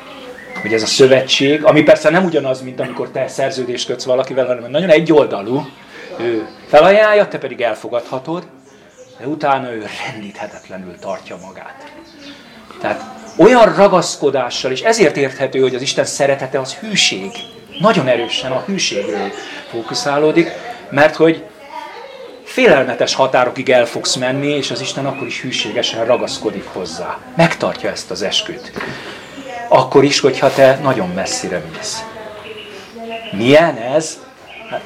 hogy 0.61 0.73
ez 0.73 0.81
a 0.81 0.85
szövetség, 0.85 1.63
ami 1.63 1.81
persze 1.81 2.09
nem 2.09 2.25
ugyanaz, 2.25 2.61
mint 2.61 2.79
amikor 2.79 3.09
te 3.09 3.27
szerződést 3.27 3.87
kötsz 3.87 4.03
valakivel, 4.03 4.45
hanem 4.45 4.71
nagyon 4.71 4.89
egyoldalú, 4.89 5.67
ő 6.19 6.47
felajánlja, 6.67 7.27
te 7.27 7.37
pedig 7.37 7.61
elfogadhatod, 7.61 8.47
de 9.19 9.27
utána 9.27 9.71
ő 9.71 9.85
rendíthetetlenül 10.11 10.99
tartja 10.99 11.37
magát. 11.45 11.91
Tehát 12.81 13.03
olyan 13.37 13.75
ragaszkodással, 13.75 14.71
és 14.71 14.81
ezért 14.81 15.17
érthető, 15.17 15.59
hogy 15.59 15.75
az 15.75 15.81
Isten 15.81 16.05
szeretete 16.05 16.59
az 16.59 16.73
hűség. 16.73 17.31
Nagyon 17.79 18.07
erősen 18.07 18.51
a 18.51 18.63
hűségről 18.65 19.31
fókuszálódik, 19.69 20.51
mert 20.89 21.15
hogy 21.15 21.43
félelmetes 22.55 23.13
határokig 23.13 23.69
el 23.69 23.85
fogsz 23.85 24.15
menni, 24.15 24.47
és 24.47 24.71
az 24.71 24.81
Isten 24.81 25.05
akkor 25.05 25.27
is 25.27 25.41
hűségesen 25.41 26.05
ragaszkodik 26.05 26.65
hozzá. 26.73 27.17
Megtartja 27.35 27.89
ezt 27.89 28.11
az 28.11 28.21
esküt. 28.21 28.71
Akkor 29.67 30.03
is, 30.03 30.19
hogyha 30.19 30.53
te 30.53 30.79
nagyon 30.81 31.09
messzire 31.09 31.63
mész. 31.71 32.03
Milyen 33.31 33.75
ez? 33.77 34.19
Hát, 34.69 34.81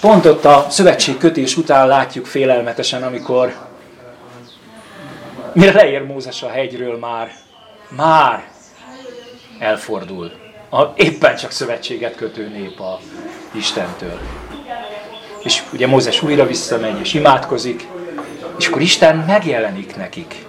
pont 0.00 0.26
ott 0.26 0.44
a 0.44 0.66
szövetségkötés 0.70 1.56
után 1.56 1.86
látjuk 1.86 2.26
félelmetesen, 2.26 3.02
amikor 3.02 3.54
mire 5.52 5.72
leér 5.72 6.02
Mózes 6.02 6.42
a 6.42 6.48
hegyről 6.48 6.98
már, 6.98 7.30
már 7.88 8.48
elfordul. 9.58 10.32
A 10.70 10.82
éppen 10.94 11.36
csak 11.36 11.50
szövetséget 11.50 12.14
kötő 12.14 12.48
nép 12.48 12.80
a 12.80 13.00
Istentől. 13.52 14.18
És 15.42 15.62
ugye 15.72 15.86
Mózes 15.86 16.22
újra 16.22 16.46
visszamegy 16.46 17.00
és 17.00 17.14
imádkozik, 17.14 17.86
és 18.58 18.66
akkor 18.66 18.80
Isten 18.80 19.16
megjelenik 19.16 19.96
nekik. 19.96 20.46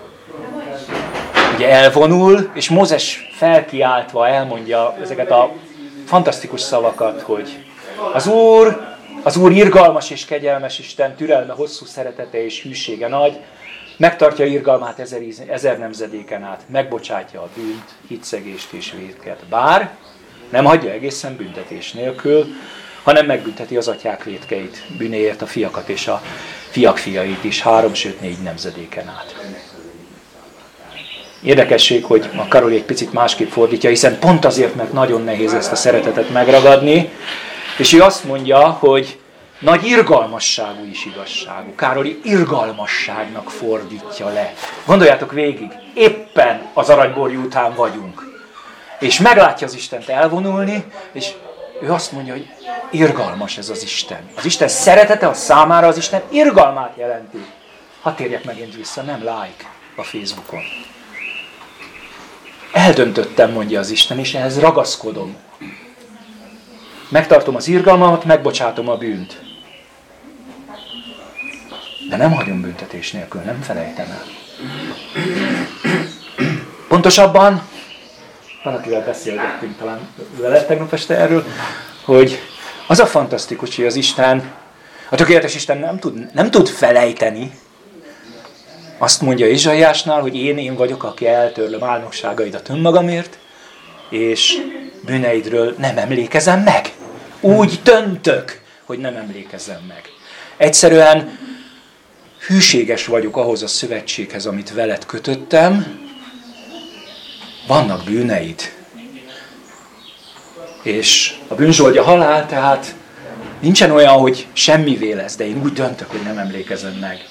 Ugye 1.56 1.70
elvonul, 1.70 2.50
és 2.54 2.70
Mózes 2.70 3.30
felkiáltva 3.32 4.28
elmondja 4.28 4.98
ezeket 5.02 5.32
a 5.32 5.52
fantasztikus 6.06 6.62
szavakat, 6.62 7.22
hogy 7.22 7.66
az 8.14 8.28
Úr, 8.28 8.82
az 9.24 9.38
Úr 9.38 9.52
irgalmas 9.52 10.10
és 10.10 10.26
kegyelmes 10.26 10.80
Isten, 10.80 11.16
türelme, 11.16 11.54
hosszú 11.54 11.86
szeretete 11.86 12.44
és 12.44 12.62
hűsége 12.62 13.08
nagy, 13.08 13.40
megtartja 13.98 14.46
irgalmát 14.46 15.00
ezer, 15.00 15.22
ezer 15.48 15.80
nemzedéken 15.80 16.44
át, 16.44 16.62
megbocsátja 16.68 17.42
a 17.42 17.50
bűnt, 17.56 17.90
hitszegést 18.08 18.72
és 18.72 18.94
védket. 18.98 19.40
Bár 19.50 19.90
nem 20.50 20.66
hagyja 20.66 20.92
egészen 20.92 21.36
büntetés 21.36 21.92
nélkül, 21.92 22.46
hanem 23.10 23.26
megbünteti 23.26 23.78
az 23.78 23.88
atyák 23.88 24.24
védkeit, 24.24 24.84
bűnéért 24.98 25.42
a 25.42 25.46
fiakat 25.46 25.90
és 25.90 26.08
a 26.08 26.22
fiak 26.70 26.98
fiait 26.98 27.44
is 27.44 27.62
három, 27.62 27.94
sőt 27.94 28.22
négy 28.22 28.38
nemzedéken 28.44 29.08
át. 29.08 29.36
Érdekesség, 31.44 32.04
hogy 32.04 32.30
a 32.36 32.48
Karoli 32.48 32.76
egy 32.76 32.84
picit 32.84 33.14
másképp 33.14 33.50
fordítja, 33.50 33.90
hiszen 33.90 34.20
pont 34.20 34.46
azért, 34.46 34.76
mert 34.76 34.94
nagyon 34.94 35.24
nehéz 35.24 35.54
ezt 35.54 35.72
a 35.72 35.76
szeretetet 35.76 36.30
megragadni, 36.30 37.10
és 37.78 37.94
ő 37.94 38.02
azt 38.02 38.24
mondja, 38.24 38.70
hogy 38.70 39.20
nagy 39.60 39.86
irgalmasságú 39.86 40.86
is 40.92 41.06
igazságú. 41.06 41.76
Károli 41.76 42.20
irgalmasságnak 42.24 43.50
fordítja 43.50 44.28
le. 44.28 44.54
Gondoljátok 44.86 45.32
végig, 45.32 45.72
éppen 45.94 46.62
az 46.74 46.90
aranyborjú 46.90 47.42
után 47.42 47.74
vagyunk. 47.76 48.42
És 49.00 49.20
meglátja 49.20 49.68
az 49.68 49.76
Istent 49.76 50.10
elvonulni, 50.10 50.84
és 51.12 51.32
ő 51.82 51.92
azt 51.92 52.12
mondja, 52.12 52.34
hogy 52.34 52.48
irgalmas 52.92 53.58
ez 53.58 53.70
az 53.70 53.84
Isten. 53.84 54.30
Az 54.36 54.46
Isten 54.46 54.68
szeretete 54.68 55.28
a 55.28 55.34
számára 55.34 55.88
az 55.88 55.98
Isten 55.98 56.22
irgalmát 56.30 56.94
jelenti. 56.98 57.46
Ha 58.02 58.16
térjek 58.16 58.44
megint 58.44 58.76
vissza, 58.76 59.02
nem 59.02 59.20
like 59.20 59.70
a 59.96 60.04
Facebookon. 60.04 60.62
Eldöntöttem, 62.72 63.52
mondja 63.52 63.80
az 63.80 63.90
Isten, 63.90 64.20
és 64.20 64.34
ehhez 64.34 64.60
ragaszkodom. 64.60 65.36
Megtartom 67.10 67.56
az 67.56 67.68
irgalmamat, 67.68 68.24
megbocsátom 68.24 68.90
a 68.90 68.96
bűnt. 68.96 69.42
De 72.10 72.18
nem 72.18 72.32
hagyom 72.32 72.62
büntetés 72.62 73.12
nélkül, 73.12 73.42
nem 73.42 73.62
felejtem 73.62 74.06
el. 74.12 74.24
Pontosabban, 76.88 77.62
valakivel 78.64 79.04
beszélgettünk 79.06 79.78
talán 79.78 80.00
vele 80.38 80.66
tegnap 80.66 80.94
este 80.94 81.16
erről, 81.16 81.46
hogy 82.04 82.40
az 82.88 83.00
a 83.00 83.06
fantasztikus, 83.06 83.76
hogy 83.76 83.86
az 83.86 83.96
Isten, 83.96 84.52
a 85.10 85.16
tökéletes 85.16 85.56
Isten 85.56 85.78
nem 85.78 86.00
tud, 86.00 86.34
nem 86.34 86.52
tud 86.52 86.68
felejteni. 86.68 87.52
Azt 88.98 89.22
mondja 89.22 89.48
Izsaiásnál, 89.48 90.22
hogy 90.22 90.36
én, 90.36 90.58
én 90.58 90.76
vagyok, 90.76 91.04
aki 91.04 91.28
eltörlöm 91.28 91.84
álnokságaidat 91.84 92.70
önmagamért, 92.70 93.38
és 94.10 94.58
bűneidről 95.06 95.76
nem 95.78 95.98
emlékezem 95.98 96.60
meg. 96.60 96.94
Úgy 97.40 97.80
döntök, 97.84 98.62
hogy 98.86 99.00
nem 99.00 99.16
emlékezem 99.16 99.82
meg. 99.88 100.02
Egyszerűen 100.58 101.38
hűséges 102.48 103.06
vagyok 103.06 103.38
ahhoz 103.38 103.64
a 103.64 103.68
szövetséghez, 103.68 104.46
amit 104.46 104.74
veled 104.74 105.06
kötöttem, 105.06 106.00
vannak 107.70 108.04
bűneid. 108.04 108.74
És 110.84 111.38
a 111.48 111.56
bűnzsoldja 111.56 112.04
halál, 112.04 112.48
tehát 112.48 112.96
nincsen 113.60 113.92
olyan, 113.92 114.18
hogy 114.18 114.48
semmivé 114.54 115.14
lesz, 115.14 115.36
de 115.36 115.48
én 115.48 115.62
úgy 115.64 115.74
döntök, 115.74 116.12
hogy 116.12 116.22
nem 116.24 116.38
emlékezem 116.38 116.94
meg. 116.94 117.26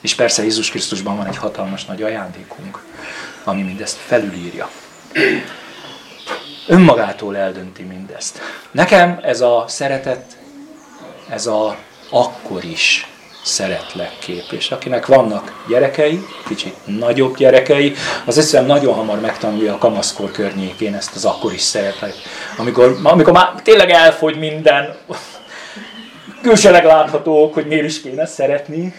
És 0.00 0.14
persze 0.14 0.42
Jézus 0.42 0.70
Krisztusban 0.70 1.16
van 1.16 1.26
egy 1.26 1.36
hatalmas 1.36 1.84
nagy 1.84 2.02
ajándékunk, 2.02 2.82
ami 3.44 3.62
mindezt 3.62 3.96
felülírja. 4.06 4.70
Önmagától 6.66 7.36
eldönti 7.36 7.82
mindezt. 7.82 8.40
Nekem 8.70 9.18
ez 9.22 9.40
a 9.40 9.64
szeretet, 9.68 10.36
ez 11.28 11.46
a 11.46 11.76
akkor 12.10 12.64
is 12.64 13.06
szeretlek 13.48 14.18
kép. 14.18 14.44
És 14.50 14.70
akinek 14.70 15.06
vannak 15.06 15.64
gyerekei, 15.68 16.26
kicsit 16.46 16.74
nagyobb 16.84 17.36
gyerekei, 17.36 17.94
az 18.24 18.34
hiszem 18.34 18.66
nagyon 18.66 18.94
hamar 18.94 19.20
megtanulja 19.20 19.74
a 19.74 19.78
kamaszkor 19.78 20.30
környékén 20.30 20.94
ezt 20.94 21.14
az 21.14 21.24
akkor 21.24 21.52
is 21.52 21.60
szeretlek. 21.60 22.14
Amikor, 22.56 22.98
amikor 23.02 23.32
már 23.32 23.52
tényleg 23.62 23.90
elfogy 23.90 24.38
minden, 24.38 24.96
külsőleg 26.42 26.84
láthatók, 26.84 27.54
hogy 27.54 27.66
miért 27.66 27.84
is 27.84 28.00
kéne 28.00 28.26
szeretni. 28.26 28.94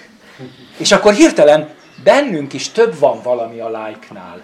És 0.78 0.92
akkor 0.92 1.14
hirtelen 1.14 1.70
bennünk 2.04 2.54
is 2.54 2.70
több 2.70 3.00
van 3.00 3.22
valami 3.24 3.60
a 3.60 3.68
like-nál. 3.68 4.42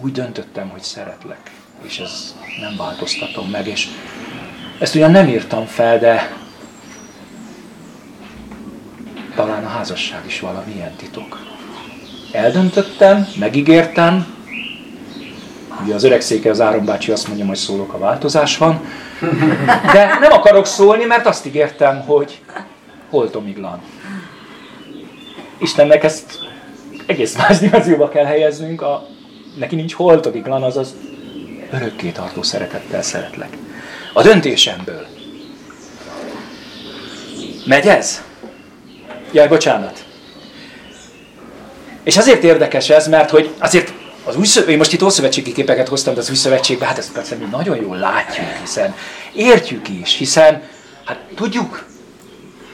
Úgy 0.00 0.12
döntöttem, 0.12 0.68
hogy 0.68 0.82
szeretlek, 0.82 1.50
és 1.82 1.98
ez 1.98 2.34
nem 2.60 2.76
változtatom 2.76 3.48
meg, 3.50 3.66
és 3.66 3.88
ezt 4.78 4.94
ugyan 4.94 5.10
nem 5.10 5.28
írtam 5.28 5.66
fel, 5.66 5.98
de 5.98 6.41
talán 9.34 9.64
a 9.64 9.68
házasság 9.68 10.22
is 10.26 10.40
valamilyen 10.40 10.94
titok. 10.96 11.40
Eldöntöttem, 12.32 13.26
megígértem, 13.38 14.26
ugye 15.84 15.94
az 15.94 16.04
öreg 16.04 16.20
széke, 16.20 16.50
az 16.50 16.60
Áron 16.60 16.84
bácsi 16.84 17.12
azt 17.12 17.26
mondja, 17.28 17.46
hogy 17.46 17.56
szólok, 17.56 17.92
a 17.92 17.98
változás 17.98 18.56
van, 18.58 18.80
de 19.92 20.18
nem 20.20 20.32
akarok 20.32 20.66
szólni, 20.66 21.04
mert 21.04 21.26
azt 21.26 21.46
ígértem, 21.46 22.00
hogy 22.00 22.40
holtomiglan. 23.10 23.80
Istennek 25.58 26.04
ezt 26.04 26.38
egész 27.06 27.36
más 27.36 27.58
dimenzióba 27.58 28.08
kell 28.08 28.24
helyeznünk, 28.24 28.82
a, 28.82 29.06
neki 29.58 29.74
nincs 29.74 29.94
holtomiglan, 29.94 30.62
azaz 30.62 30.94
örökké 31.72 32.10
tartó 32.10 32.42
szeretettel 32.42 33.02
szeretlek. 33.02 33.56
A 34.12 34.22
döntésemből. 34.22 35.06
Megy 37.66 37.86
ez? 37.86 38.22
Jaj, 39.32 39.48
bocsánat. 39.48 40.04
És 42.02 42.16
azért 42.16 42.42
érdekes 42.42 42.90
ez, 42.90 43.08
mert 43.08 43.30
hogy 43.30 43.50
azért 43.58 43.92
az 44.24 44.36
új 44.36 44.44
szövetség, 44.46 44.72
én 44.72 44.78
most 44.78 44.92
itt 44.92 45.02
ószövetségi 45.02 45.52
képeket 45.52 45.88
hoztam, 45.88 46.14
de 46.14 46.20
az 46.20 46.30
új 46.30 46.36
szövetségben, 46.36 46.88
hát 46.88 46.98
ezt 46.98 47.12
persze 47.12 47.34
mi 47.34 47.44
nagyon 47.50 47.76
jól 47.76 47.96
látjuk, 47.96 48.46
hiszen 48.60 48.94
értjük 49.32 49.88
is, 49.88 50.16
hiszen 50.16 50.62
hát 51.04 51.18
tudjuk, 51.34 51.86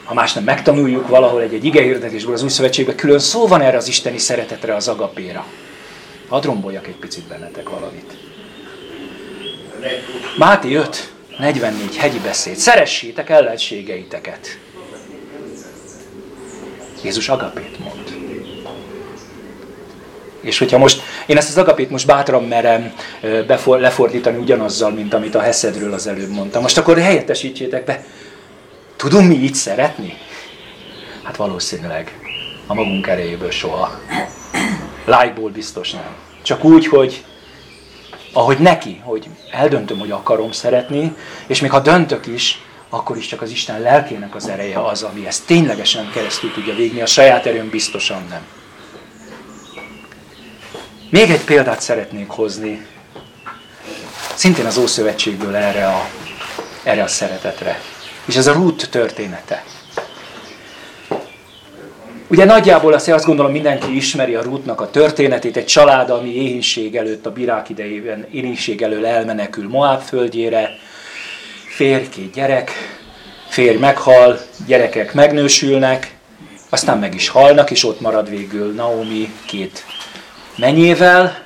ha 0.03 0.13
más 0.13 0.33
nem 0.33 0.43
megtanuljuk 0.43 1.07
valahol 1.07 1.41
egy, 1.41 1.53
egy 1.53 1.65
igehirdetésből 1.65 2.33
az 2.33 2.43
új 2.43 2.49
szövetségben, 2.49 2.95
külön 2.95 3.19
szó 3.19 3.47
van 3.47 3.61
erre 3.61 3.77
az 3.77 3.87
isteni 3.87 4.17
szeretetre, 4.17 4.75
az 4.75 4.87
agapéra. 4.87 5.45
Hadd 6.27 6.45
romboljak 6.45 6.87
egy 6.87 6.95
picit 6.95 7.23
bennetek 7.23 7.69
valamit. 7.69 8.17
Máté 10.37 10.75
5, 10.75 11.11
44, 11.37 11.97
hegyi 11.97 12.19
beszéd. 12.19 12.55
Szeressétek 12.55 13.29
ellenségeiteket. 13.29 14.57
Jézus 17.03 17.29
agapét 17.29 17.79
mond. 17.79 18.17
És 20.41 20.57
hogyha 20.57 20.77
most, 20.77 21.01
én 21.25 21.37
ezt 21.37 21.49
az 21.49 21.57
agapét 21.57 21.89
most 21.89 22.05
bátran 22.05 22.43
merem 22.43 22.93
befor, 23.47 23.79
lefordítani 23.79 24.37
ugyanazzal, 24.37 24.91
mint 24.91 25.13
amit 25.13 25.35
a 25.35 25.39
Heszedről 25.41 25.93
az 25.93 26.07
előbb 26.07 26.29
mondtam. 26.29 26.61
Most 26.61 26.77
akkor 26.77 26.97
helyettesítsétek 26.97 27.85
be. 27.85 28.05
Tudunk 28.95 29.27
mi 29.27 29.35
így 29.35 29.55
szeretni? 29.55 30.17
Hát 31.23 31.35
valószínűleg 31.35 32.19
a 32.67 32.73
magunk 32.73 33.07
erejéből 33.07 33.51
soha. 33.51 33.99
Lájból 35.05 35.49
biztos 35.49 35.91
nem. 35.91 36.15
Csak 36.41 36.63
úgy, 36.63 36.87
hogy 36.87 37.23
ahogy 38.33 38.57
neki, 38.57 39.01
hogy 39.03 39.27
eldöntöm, 39.51 39.99
hogy 39.99 40.11
akarom 40.11 40.51
szeretni, 40.51 41.15
és 41.47 41.61
még 41.61 41.71
ha 41.71 41.79
döntök 41.79 42.27
is, 42.27 42.61
akkor 42.89 43.17
is 43.17 43.27
csak 43.27 43.41
az 43.41 43.49
Isten 43.49 43.81
lelkének 43.81 44.35
az 44.35 44.47
ereje 44.47 44.79
az, 44.85 45.03
ami 45.03 45.27
ezt 45.27 45.45
ténylegesen 45.45 46.11
keresztül 46.11 46.51
tudja 46.51 46.75
végni, 46.75 47.01
a 47.01 47.05
saját 47.05 47.45
erőn 47.45 47.69
biztosan 47.69 48.25
nem. 48.29 48.45
Még 51.09 51.29
egy 51.29 51.43
példát 51.43 51.81
szeretnék 51.81 52.29
hozni, 52.29 52.85
szintén 54.35 54.65
az 54.65 54.77
Ószövetségből 54.77 55.55
erre 55.55 55.87
a, 55.87 56.07
erre 56.83 57.03
a 57.03 57.07
szeretetre. 57.07 57.81
És 58.25 58.35
ez 58.35 58.47
a 58.47 58.53
Ruth 58.53 58.87
története. 58.87 59.63
Ugye 62.27 62.45
nagyjából 62.45 62.93
azt, 62.93 63.09
azt 63.09 63.25
gondolom 63.25 63.51
mindenki 63.51 63.95
ismeri 63.95 64.35
a 64.35 64.41
Rútnak 64.41 64.81
a 64.81 64.89
történetét, 64.89 65.57
egy 65.57 65.65
család, 65.65 66.09
ami 66.09 66.35
éhínség 66.35 66.95
előtt, 66.95 67.25
a 67.25 67.31
birák 67.31 67.69
idejében 67.69 68.27
éhínség 68.31 68.81
elől 68.81 69.05
elmenekül 69.05 69.69
Moab 69.69 70.01
földjére, 70.01 70.77
férj, 71.79 72.09
két 72.09 72.33
gyerek, 72.33 72.71
férj 73.47 73.77
meghal, 73.77 74.39
gyerekek 74.65 75.13
megnősülnek, 75.13 76.15
aztán 76.69 76.97
meg 76.97 77.13
is 77.13 77.29
halnak, 77.29 77.71
és 77.71 77.83
ott 77.83 77.99
marad 77.99 78.29
végül 78.29 78.73
Naomi 78.73 79.33
két 79.45 79.85
menyével, 80.57 81.43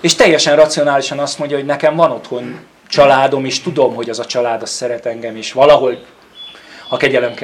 és 0.00 0.14
teljesen 0.14 0.56
racionálisan 0.56 1.18
azt 1.18 1.38
mondja, 1.38 1.56
hogy 1.56 1.66
nekem 1.66 1.96
van 1.96 2.10
otthon 2.10 2.58
családom, 2.88 3.44
és 3.44 3.60
tudom, 3.60 3.94
hogy 3.94 4.10
az 4.10 4.18
a 4.18 4.24
család 4.24 4.62
az 4.62 4.70
szeret 4.70 5.06
engem, 5.06 5.36
és 5.36 5.52
valahol 5.52 6.04
a 6.88 6.96
kegyelem 6.96 7.34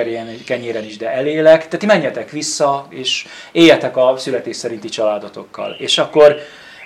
kenyéren 0.46 0.84
is, 0.84 0.96
de 0.96 1.10
elélek. 1.10 1.64
Tehát 1.64 1.78
ti 1.78 1.86
menjetek 1.86 2.30
vissza, 2.30 2.86
és 2.90 3.26
éljetek 3.52 3.96
a 3.96 4.14
születés 4.16 4.56
szerinti 4.56 4.88
családotokkal. 4.88 5.76
És 5.78 5.98
akkor 5.98 6.36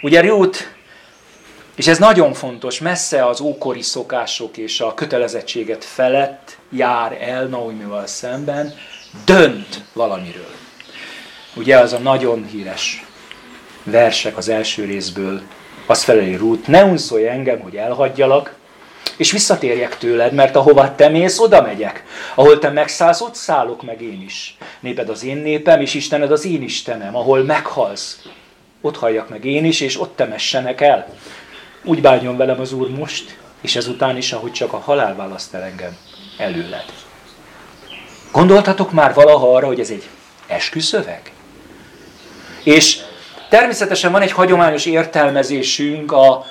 ugye 0.02 0.20
Ruth, 0.20 0.58
és 1.76 1.86
ez 1.86 1.98
nagyon 1.98 2.32
fontos, 2.32 2.80
messze 2.80 3.26
az 3.26 3.40
ókori 3.40 3.82
szokások 3.82 4.56
és 4.56 4.80
a 4.80 4.94
kötelezettséget 4.94 5.84
felett 5.84 6.56
jár 6.70 7.18
el 7.20 7.46
Naomival 7.46 8.06
szemben, 8.06 8.74
dönt 9.24 9.84
valamiről. 9.92 10.54
Ugye 11.56 11.78
az 11.78 11.92
a 11.92 11.98
nagyon 11.98 12.46
híres 12.46 13.04
versek 13.84 14.36
az 14.36 14.48
első 14.48 14.84
részből, 14.84 15.40
azt 15.86 16.02
feleli 16.02 16.36
Ruth, 16.36 16.68
ne 16.68 16.84
unszolj 16.84 17.28
engem, 17.28 17.60
hogy 17.60 17.76
elhagyjalak, 17.76 18.54
és 19.16 19.32
visszatérjek 19.32 19.98
tőled, 19.98 20.32
mert 20.32 20.56
ahova 20.56 20.94
te 20.94 21.08
mész, 21.08 21.38
oda 21.38 21.62
megyek. 21.62 22.04
Ahol 22.34 22.58
te 22.58 22.70
megszállsz, 22.70 23.20
ott 23.20 23.34
szállok 23.34 23.82
meg 23.82 24.02
én 24.02 24.22
is. 24.22 24.56
Néped 24.80 25.08
az 25.08 25.24
én 25.24 25.36
népem, 25.36 25.80
és 25.80 25.94
Istened 25.94 26.32
az 26.32 26.44
én 26.44 26.62
Istenem. 26.62 27.16
Ahol 27.16 27.42
meghalsz, 27.42 28.22
ott 28.80 28.96
halljak 28.96 29.28
meg 29.28 29.44
én 29.44 29.64
is, 29.64 29.80
és 29.80 30.00
ott 30.00 30.16
temessenek 30.16 30.80
el. 30.80 31.06
Úgy 31.88 32.00
bánjon 32.00 32.36
velem 32.36 32.60
az 32.60 32.72
Úr 32.72 32.90
most, 32.90 33.38
és 33.60 33.76
ezután 33.76 34.16
is, 34.16 34.32
ahogy 34.32 34.52
csak 34.52 34.72
a 34.72 34.78
halál 34.78 35.14
választ 35.14 35.54
el 35.54 35.62
engem 35.62 35.96
előled. 36.38 36.84
Gondoltatok 38.32 38.92
már 38.92 39.14
valaha 39.14 39.54
arra, 39.54 39.66
hogy 39.66 39.80
ez 39.80 39.90
egy 39.90 40.08
esküszöveg? 40.46 41.32
És 42.62 42.98
természetesen 43.48 44.12
van 44.12 44.22
egy 44.22 44.32
hagyományos 44.32 44.86
értelmezésünk 44.86 46.12
a 46.12 46.44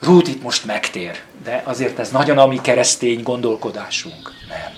Rút 0.00 0.28
itt 0.28 0.42
most 0.42 0.64
megtér, 0.64 1.20
de 1.44 1.62
azért 1.64 1.98
ez 1.98 2.10
nagyon 2.10 2.38
a 2.38 2.46
mi 2.46 2.60
keresztény 2.60 3.22
gondolkodásunk. 3.22 4.32
Nem. 4.48 4.72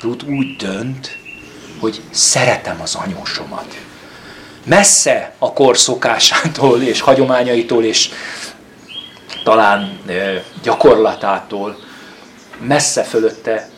Rút 0.00 0.22
úgy 0.22 0.56
dönt, 0.56 1.18
hogy 1.80 2.00
szeretem 2.10 2.80
az 2.80 2.94
anyósomat. 2.94 3.83
Messze 4.64 5.32
a 5.38 5.52
kor 5.52 5.78
szokásától 5.78 6.82
és 6.82 7.00
hagyományaitól 7.00 7.84
és 7.84 8.10
talán 9.44 10.00
gyakorlatától, 10.62 11.76
messze 12.60 13.02
fölötte 13.02 13.68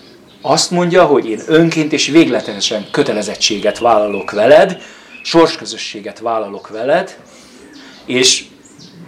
azt 0.43 0.71
mondja, 0.71 1.05
hogy 1.05 1.29
én 1.29 1.41
önként 1.47 1.93
és 1.93 2.07
végletesen 2.07 2.87
kötelezettséget 2.91 3.79
vállalok 3.79 4.31
veled, 4.31 4.83
sorsközösséget 5.23 6.19
vállalok 6.19 6.69
veled, 6.69 7.17
és 8.05 8.45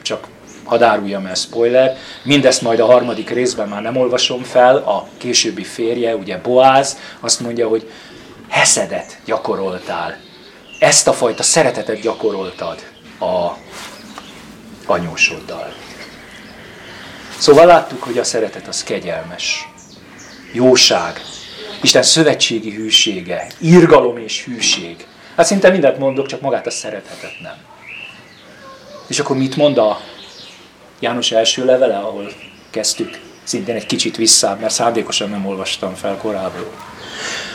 csak 0.02 0.26
hadd 0.64 0.82
áruljam 0.82 1.26
el, 1.26 1.34
spoiler, 1.34 1.96
mindezt 2.22 2.62
majd 2.62 2.80
a 2.80 2.86
harmadik 2.86 3.30
részben 3.30 3.68
már 3.68 3.82
nem 3.82 3.96
olvasom 3.96 4.42
fel, 4.42 4.76
a 4.76 5.08
későbbi 5.18 5.64
férje, 5.64 6.16
ugye 6.16 6.38
Boáz, 6.38 6.96
azt 7.20 7.40
mondja, 7.40 7.68
hogy 7.68 7.90
heszedet 8.48 9.18
gyakoroltál. 9.24 10.16
Ezt 10.78 11.08
a 11.08 11.12
fajta 11.12 11.42
szeretetet 11.42 12.00
gyakoroltad 12.00 12.82
a 13.20 13.50
anyósoddal. 14.86 15.72
Szóval 17.38 17.66
láttuk, 17.66 18.02
hogy 18.02 18.18
a 18.18 18.24
szeretet 18.24 18.68
az 18.68 18.82
kegyelmes. 18.82 19.68
Jóság. 20.52 21.20
Isten 21.82 22.02
szövetségi 22.02 22.70
hűsége. 22.70 23.46
Irgalom 23.58 24.18
és 24.18 24.44
hűség. 24.44 25.06
Hát 25.36 25.46
szinte 25.46 25.70
mindent 25.70 25.98
mondok, 25.98 26.26
csak 26.26 26.40
magát 26.40 26.66
a 26.66 26.70
szeretetet 26.70 27.40
nem. 27.42 27.56
És 29.06 29.18
akkor 29.18 29.36
mit 29.36 29.56
mond 29.56 29.78
a 29.78 30.00
János 31.00 31.32
első 31.32 31.64
levele, 31.64 31.96
ahol 31.96 32.32
kezdtük, 32.70 33.20
szintén 33.42 33.74
egy 33.74 33.86
kicsit 33.86 34.16
vissza, 34.16 34.56
mert 34.60 34.74
szándékosan 34.74 35.30
nem 35.30 35.46
olvastam 35.46 35.94
fel 35.94 36.16
korábban. 36.16 36.66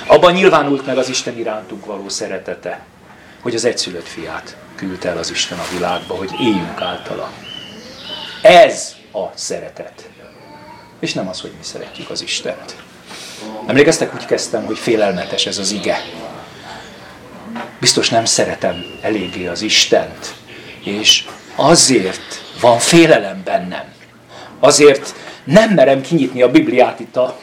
Abban 0.08 0.34
nyilvánult 0.34 0.86
meg 0.86 0.98
az 0.98 1.10
Isten 1.10 1.38
irántunk 1.38 1.86
való 1.86 2.10
szeretete, 2.10 2.86
hogy 3.44 3.56
az 3.56 3.66
egyszülött 3.66 4.08
fiát 4.08 4.58
küldte 4.76 5.10
el 5.10 5.18
az 5.18 5.32
Isten 5.32 5.60
a 5.60 5.68
világba, 5.74 6.16
hogy 6.16 6.30
éljünk 6.40 6.82
általa. 6.82 7.32
Ez 8.42 8.96
a 9.12 9.24
szeretet. 9.34 10.10
És 11.00 11.14
nem 11.14 11.28
az, 11.28 11.42
hogy 11.42 11.52
mi 11.58 11.64
szeretjük 11.64 12.10
az 12.10 12.22
Istent. 12.22 12.76
Emlékeztek, 13.68 14.14
úgy 14.14 14.26
kezdtem, 14.26 14.66
hogy 14.66 14.78
félelmetes 14.78 15.46
ez 15.46 15.58
az 15.58 15.72
ige. 15.72 16.02
Biztos 17.80 18.10
nem 18.10 18.26
szeretem 18.26 18.86
eléggé 19.02 19.48
az 19.48 19.62
Istent. 19.62 20.34
És 20.84 21.26
azért 21.56 22.42
van 22.60 22.80
félelem 22.80 23.42
bennem. 23.44 23.94
Azért 24.60 25.16
nem 25.44 25.70
merem 25.74 26.02
kinyitni 26.02 26.42
a 26.42 26.52
Bibliát 26.52 27.00
itt 27.00 27.16
a 27.16 27.40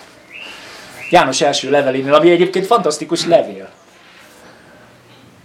János 1.10 1.40
első 1.40 1.70
levelénél, 1.70 2.14
ami 2.14 2.30
egyébként 2.30 2.66
fantasztikus 2.66 3.26
levél. 3.26 3.59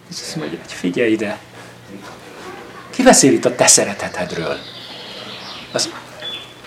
És 0.09 0.15
azt 0.21 0.35
mondja, 0.35 0.57
hogy 0.61 0.71
figyelj 0.71 1.11
ide. 1.11 1.37
Ki 2.89 3.03
beszél 3.03 3.31
itt 3.31 3.45
a 3.45 3.55
te 3.55 3.67
szeretetedről? 3.67 4.57
Az, 5.71 5.89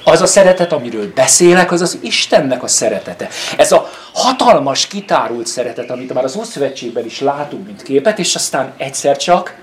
az 0.04 0.20
a 0.20 0.26
szeretet, 0.26 0.72
amiről 0.72 1.12
beszélek, 1.14 1.72
az 1.72 1.80
az 1.80 1.98
Istennek 2.00 2.62
a 2.62 2.66
szeretete. 2.66 3.28
Ez 3.56 3.72
a 3.72 3.90
hatalmas, 4.12 4.86
kitárult 4.86 5.46
szeretet, 5.46 5.90
amit 5.90 6.14
már 6.14 6.24
az 6.24 6.36
Ószövetségben 6.36 7.04
is 7.04 7.20
látunk, 7.20 7.66
mint 7.66 7.82
képet, 7.82 8.18
és 8.18 8.34
aztán 8.34 8.74
egyszer 8.76 9.16
csak 9.16 9.56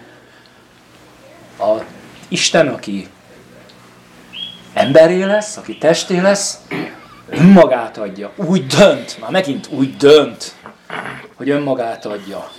a 1.59 1.77
Isten, 2.27 2.67
aki 2.67 3.07
emberé 4.73 5.23
lesz, 5.23 5.57
aki 5.57 5.77
testé 5.77 6.19
lesz, 6.19 6.57
önmagát 7.29 7.97
adja. 7.97 8.31
Úgy 8.35 8.65
dönt, 8.65 9.19
már 9.19 9.31
megint 9.31 9.67
úgy 9.71 9.97
dönt, 9.97 10.53
hogy 11.35 11.49
önmagát 11.49 12.05
adja. 12.05 12.51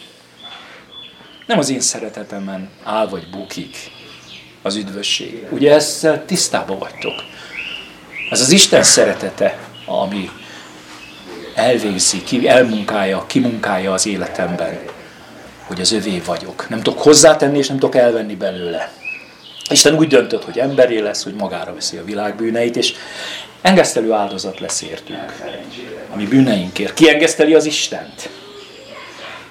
Nem 1.46 1.58
az 1.58 1.70
én 1.70 1.80
szeretetemen 1.80 2.68
áll 2.82 3.08
vagy 3.08 3.26
bukik 3.30 3.76
az 4.62 4.76
üdvösség. 4.76 5.46
Ugye 5.50 5.74
ezzel 5.74 6.24
tisztában 6.24 6.78
vagytok. 6.78 7.14
Ez 8.30 8.40
az 8.40 8.50
Isten 8.50 8.82
szeretete, 8.82 9.58
ami 9.86 10.30
elvégzi, 11.54 12.22
ki, 12.24 12.48
elmunkálja, 12.48 13.24
kimunkálja 13.26 13.92
az 13.92 14.06
életemben, 14.06 14.78
hogy 15.66 15.80
az 15.80 15.92
övé 15.92 16.22
vagyok. 16.26 16.68
Nem 16.68 16.82
tudok 16.82 17.02
hozzátenni, 17.02 17.58
és 17.58 17.68
nem 17.68 17.78
tudok 17.78 17.94
elvenni 17.94 18.34
belőle. 18.34 18.92
Isten 19.70 19.94
úgy 19.94 20.08
döntött, 20.08 20.44
hogy 20.44 20.58
emberé 20.58 20.98
lesz, 20.98 21.22
hogy 21.22 21.34
magára 21.34 21.74
veszi 21.74 21.96
a 21.96 22.04
világ 22.04 22.36
bűneit, 22.36 22.76
és 22.76 22.94
engesztelő 23.62 24.12
áldozat 24.12 24.60
lesz 24.60 24.82
értünk, 24.82 25.32
ami 26.12 26.26
bűneinkért. 26.26 26.94
Ki 26.94 27.08
engeszteli 27.08 27.54
az 27.54 27.64
Istent? 27.64 28.28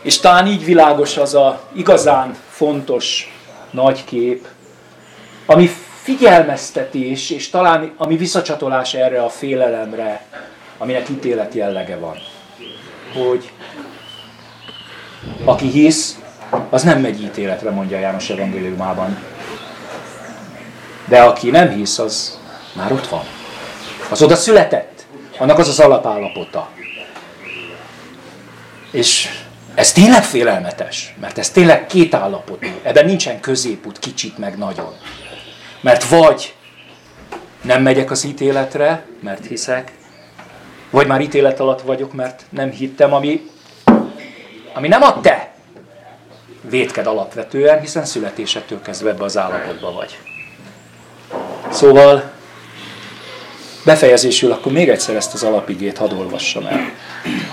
És 0.06 0.20
talán 0.20 0.48
így 0.48 0.66
világos 0.66 1.18
az 1.18 1.34
a 1.34 1.62
igazán 1.74 2.36
fontos 2.50 3.34
nagy 3.72 4.04
kép, 4.04 4.48
ami 5.46 5.70
figyelmeztetés, 6.02 7.30
és 7.30 7.50
talán 7.50 7.94
ami 7.98 8.18
visszacsatolás 8.18 8.94
erre 8.94 9.24
a 9.24 9.30
félelemre, 9.30 10.26
aminek 10.78 11.10
ítélet 11.10 11.54
jellege 11.54 11.98
van. 11.98 12.18
Hogy 13.14 13.52
aki 15.44 15.68
hisz, 15.68 16.20
az 16.70 16.84
nem 16.84 17.00
megy 17.02 17.22
ítéletre, 17.22 17.70
mondja 17.70 18.00
János 18.00 18.30
evangéliumában, 18.30 19.18
de 21.06 21.22
aki 21.22 21.50
nem 21.50 21.70
hisz, 21.70 22.00
az 22.00 22.40
már 22.74 22.92
ott 22.92 23.08
van. 23.08 23.24
Az 24.10 24.22
oda 24.22 24.36
született. 24.36 25.06
Annak 25.38 25.58
az 25.58 25.68
az 25.68 25.80
alapállapota. 25.80 26.70
És 28.92 29.30
ez 29.76 29.92
tényleg 29.92 30.24
félelmetes, 30.24 31.16
mert 31.22 31.38
ez 31.38 31.50
tényleg 31.50 31.86
két 31.86 32.14
állapotú. 32.14 32.68
Ebben 32.84 33.06
nincsen 33.06 33.40
középút, 33.40 34.00
kicsit 34.00 34.38
meg 34.38 34.58
nagyon. 34.58 34.94
Mert 35.82 36.04
vagy 36.04 36.54
nem 37.62 37.82
megyek 37.82 38.12
az 38.12 38.24
ítéletre, 38.24 39.06
mert 39.20 39.46
hiszek, 39.46 39.92
Vagy 40.90 41.08
már 41.08 41.22
ítélet 41.22 41.60
alatt 41.60 41.82
vagyok, 41.82 42.14
mert 42.14 42.46
nem 42.50 42.70
hittem, 42.70 43.14
ami, 43.14 43.50
ami 44.74 44.88
nem 44.88 45.02
a 45.02 45.22
te 45.22 45.54
vétked 46.62 47.08
alapvetően, 47.08 47.80
hiszen 47.80 48.06
születésettől 48.06 48.82
kezdve 48.82 49.10
ebbe 49.10 49.24
az 49.24 49.38
állapotban 49.38 49.94
vagy. 49.94 50.20
Szóval 51.70 52.32
befejezésül 53.86 54.52
akkor 54.52 54.72
még 54.72 54.90
egyszer 54.90 55.16
ezt 55.16 55.34
az 55.34 55.44
alapigét 55.44 55.98
hadd 55.98 56.14
olvassam 56.14 56.66
el. 56.66 56.92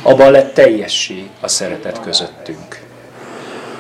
Abban 0.03 0.31
lett 0.31 0.55
teljessé 0.55 1.29
a 1.41 1.49
szeretet 1.49 2.01
közöttünk, 2.01 2.81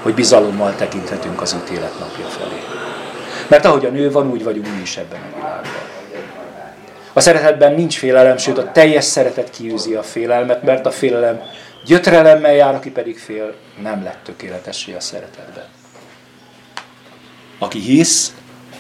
hogy 0.02 0.14
bizalommal 0.14 0.74
tekinthetünk 0.74 1.40
az 1.40 1.56
ítélet 1.62 1.98
napja 1.98 2.26
felé. 2.26 2.60
Mert 3.48 3.64
ahogy 3.64 3.86
a 3.86 3.90
nő 3.90 4.10
van, 4.10 4.30
úgy 4.30 4.44
vagyunk 4.44 4.66
mi 4.66 4.80
is 4.82 4.96
ebben 4.96 5.20
a 5.20 5.36
világban. 5.36 5.90
A 7.12 7.20
szeretetben 7.20 7.74
nincs 7.74 7.98
félelem, 7.98 8.36
sőt 8.36 8.58
a 8.58 8.72
teljes 8.72 9.04
szeretet 9.04 9.50
kiűzi 9.50 9.94
a 9.94 10.02
félelmet, 10.02 10.62
mert 10.62 10.86
a 10.86 10.90
félelem 10.90 11.40
gyötrelemmel 11.84 12.54
jár, 12.54 12.74
aki 12.74 12.90
pedig 12.90 13.18
fél, 13.18 13.54
nem 13.82 14.02
lett 14.02 14.18
tökéletessé 14.24 14.92
a 14.92 15.00
szeretetben. 15.00 15.64
Aki 17.58 17.78
hisz, 17.78 18.34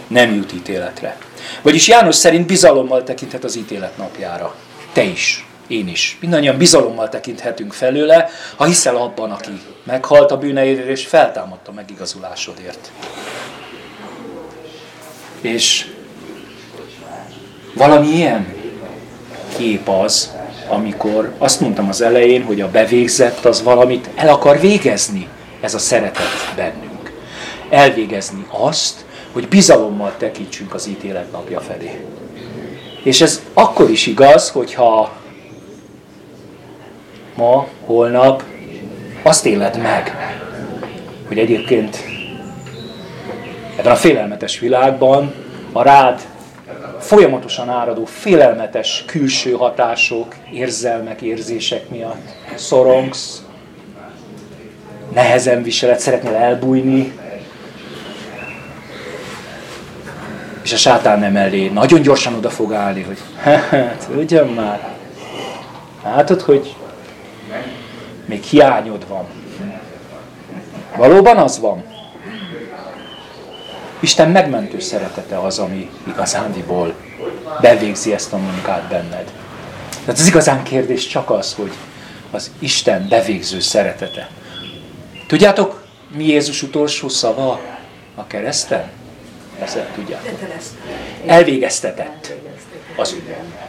nem 0.06 0.34
jut 0.34 0.52
ítéletre. 0.52 1.16
Vagyis 1.62 1.88
János 1.88 2.14
szerint 2.14 2.46
bizalommal 2.46 3.02
tekinthet 3.02 3.44
az 3.44 3.56
ítélet 3.56 3.96
napjára. 3.96 4.54
Te 4.92 5.02
is, 5.02 5.46
én 5.66 5.88
is. 5.88 6.16
Mindannyian 6.20 6.56
bizalommal 6.56 7.08
tekinthetünk 7.08 7.72
felőle, 7.72 8.28
ha 8.56 8.64
hiszel 8.64 8.96
abban, 8.96 9.30
aki 9.30 9.60
meghalt 9.84 10.30
a 10.30 10.38
bűneért 10.38 10.86
és 10.86 11.06
feltámadta 11.06 11.72
megigazulásodért. 11.72 12.90
És 15.40 15.86
valami 17.74 18.06
ilyen 18.08 18.54
kép 19.56 19.88
az, 19.88 20.32
amikor 20.68 21.34
azt 21.38 21.60
mondtam 21.60 21.88
az 21.88 22.00
elején, 22.00 22.44
hogy 22.44 22.60
a 22.60 22.70
bevégzett 22.70 23.44
az 23.44 23.62
valamit 23.62 24.08
el 24.14 24.28
akar 24.28 24.60
végezni, 24.60 25.28
ez 25.60 25.74
a 25.74 25.78
szeretet 25.78 26.52
bennünk. 26.56 27.12
Elvégezni 27.70 28.46
azt, 28.48 29.04
hogy 29.32 29.48
bizalommal 29.48 30.14
tekintsünk 30.18 30.74
az 30.74 30.86
ítélet 30.86 31.32
napja 31.32 31.60
felé. 31.60 32.04
És 33.02 33.20
ez 33.20 33.42
akkor 33.52 33.90
is 33.90 34.06
igaz, 34.06 34.50
hogyha 34.50 35.12
ma, 37.34 37.66
holnap 37.84 38.42
azt 39.22 39.46
éled 39.46 39.78
meg, 39.78 40.12
hogy 41.28 41.38
egyébként 41.38 42.04
ebben 43.76 43.92
a 43.92 43.96
félelmetes 43.96 44.58
világban 44.58 45.34
a 45.72 45.82
rád 45.82 46.20
folyamatosan 47.00 47.68
áradó 47.68 48.04
félelmetes 48.04 49.04
külső 49.06 49.52
hatások, 49.52 50.34
érzelmek, 50.52 51.22
érzések 51.22 51.88
miatt 51.88 52.28
szorongsz, 52.54 53.42
nehezen 55.14 55.62
viseled, 55.62 55.98
szeretnél 55.98 56.34
elbújni, 56.34 57.12
és 60.72 60.78
a 60.78 60.90
sátán 60.90 61.18
nem 61.18 61.36
elé 61.36 61.68
nagyon 61.68 62.02
gyorsan 62.02 62.34
oda 62.34 62.50
fog 62.50 62.72
állni, 62.72 63.02
hogy 63.02 63.18
hát, 63.42 64.08
ugyan 64.16 64.48
már, 64.48 64.88
látod, 66.04 66.40
hogy 66.40 66.76
még 68.24 68.42
hiányod 68.42 69.08
van. 69.08 69.26
Valóban 70.96 71.36
az 71.36 71.60
van. 71.60 71.84
Isten 74.00 74.30
megmentő 74.30 74.80
szeretete 74.80 75.38
az, 75.38 75.58
ami 75.58 75.90
igazándiból 76.06 76.94
bevégzi 77.60 78.12
ezt 78.12 78.32
a 78.32 78.36
munkát 78.36 78.88
benned. 78.88 79.32
Tehát 80.04 80.20
az 80.20 80.26
igazán 80.26 80.62
kérdés 80.62 81.06
csak 81.06 81.30
az, 81.30 81.54
hogy 81.54 81.72
az 82.30 82.50
Isten 82.58 83.06
bevégző 83.08 83.60
szeretete. 83.60 84.28
Tudjátok, 85.26 85.84
mi 86.16 86.26
Jézus 86.26 86.62
utolsó 86.62 87.08
szava 87.08 87.60
a 88.14 88.26
kereszten? 88.26 88.90
Persze 89.62 89.86
tudjátok. 89.94 90.38
Elvégeztetett. 91.26 92.32
Az, 92.96 93.16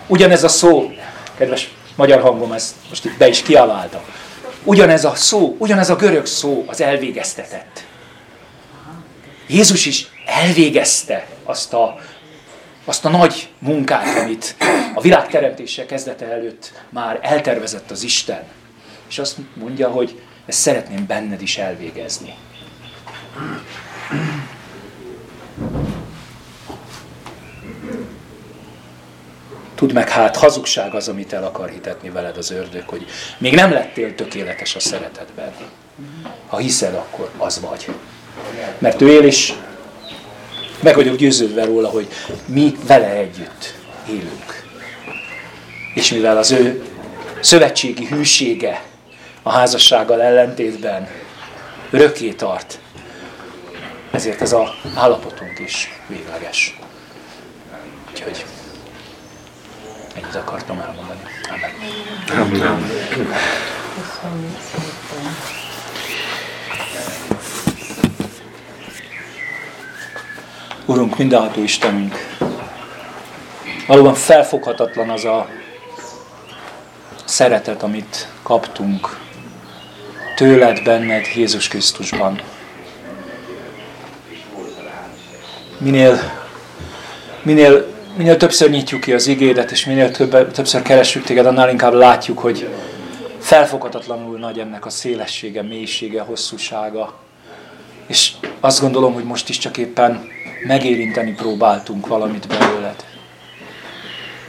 ugyanez 0.08 0.44
a 0.44 0.48
szó, 0.48 0.92
kedves 1.38 1.74
magyar 1.96 2.22
hangom, 2.22 2.52
ezt 2.52 2.76
most 2.90 3.06
itt 3.06 3.18
be 3.18 3.28
is 3.28 3.42
kiabáltam. 3.42 4.02
Ugyanez 4.64 5.06
a 5.06 5.16
szó, 5.16 5.56
ugyanez 5.60 5.90
a 5.90 5.96
görög 5.96 6.26
szó, 6.26 6.64
az 6.68 6.82
elvégeztetett. 6.82 7.84
Jézus 9.48 9.86
is 9.86 10.08
elvégezte 10.26 11.28
azt 11.44 11.74
a, 11.74 12.00
azt 12.86 13.06
a 13.06 13.10
nagy 13.10 13.50
munkát, 13.60 14.18
amit 14.18 14.56
a 14.96 15.02
világ 15.02 15.28
teremtése 15.28 15.86
kezdete 15.86 16.26
előtt 16.26 16.72
már 16.90 17.20
eltervezett 17.22 17.92
az 17.92 18.04
Isten. 18.04 18.44
És 19.10 19.20
azt 19.20 19.38
mondja, 19.54 19.90
hogy 19.90 20.22
ezt 20.46 20.60
szeretném 20.60 21.06
benned 21.06 21.42
is 21.42 21.58
elvégezni. 21.58 22.34
Tudd 29.84 29.94
meg, 29.94 30.10
hát 30.10 30.36
hazugság 30.36 30.94
az, 30.94 31.08
amit 31.08 31.34
el 31.34 31.44
akar 31.44 31.70
hitetni 31.70 32.10
veled 32.10 32.38
az 32.38 32.52
ördög, 32.52 32.84
hogy 32.86 33.06
még 33.38 33.54
nem 33.54 33.72
lettél 33.72 34.16
tökéletes 34.16 34.76
a 34.76 34.80
szeretetben. 34.80 35.52
Ha 36.48 36.58
hiszed, 36.58 36.94
akkor 36.94 37.30
az 37.38 37.60
vagy. 37.60 37.88
Mert 38.78 39.02
ő 39.02 39.08
él, 39.08 39.24
és 39.24 39.54
meg 40.80 40.96
vagyok 40.96 41.16
győződve 41.16 41.66
róla, 41.66 41.90
hogy 41.90 42.08
mi 42.46 42.76
vele 42.88 43.10
együtt 43.10 43.74
élünk. 44.10 44.64
És 45.94 46.12
mivel 46.12 46.38
az 46.38 46.52
ő 46.52 46.84
szövetségi 47.40 48.06
hűsége 48.06 48.84
a 49.42 49.52
házassággal 49.52 50.22
ellentétben 50.22 51.08
örökké 51.92 52.32
tart, 52.32 52.80
ezért 54.12 54.42
ez 54.42 54.54
az 54.54 54.70
állapotunk 54.96 55.60
is 55.60 56.00
végleges. 56.08 56.78
Úgyhogy 58.12 58.46
ennyit 60.14 60.36
akartam 60.36 60.80
elmondani. 60.80 61.20
Amen. 61.50 62.62
Amen. 62.64 63.02
Urunk, 70.86 71.18
mindenható 71.18 71.62
Istenünk, 71.62 72.16
valóban 73.88 74.14
felfoghatatlan 74.14 75.10
az 75.10 75.26
a 75.26 75.48
szeretet, 77.26 77.84
amit 77.84 78.28
kaptunk 78.42 79.20
tőled, 80.36 80.84
benned, 80.84 81.26
Jézus 81.36 81.68
Krisztusban. 81.68 82.42
Minél, 85.78 86.20
minél, 87.42 87.93
minél 88.16 88.38
többször 88.38 88.70
nyitjuk 88.70 89.02
ki 89.02 89.14
az 89.14 89.28
igédet, 89.28 89.72
és 89.72 89.86
minél 89.86 90.12
több, 90.12 90.52
többször 90.52 90.82
keressük 90.82 91.24
téged, 91.24 91.46
annál 91.46 91.70
inkább 91.70 91.94
látjuk, 91.94 92.40
hogy 92.40 92.70
felfoghatatlanul 93.40 94.38
nagy 94.38 94.60
ennek 94.60 94.86
a 94.86 94.90
szélessége, 94.90 95.62
mélysége, 95.62 96.22
hosszúsága. 96.22 97.14
És 98.08 98.32
azt 98.60 98.82
gondolom, 98.82 99.14
hogy 99.14 99.24
most 99.24 99.50
is 99.50 99.58
csak 99.58 99.78
éppen 99.78 100.28
megérinteni 100.68 101.32
próbáltunk 101.32 102.08
valamit 102.08 102.48
belőled. 102.48 103.06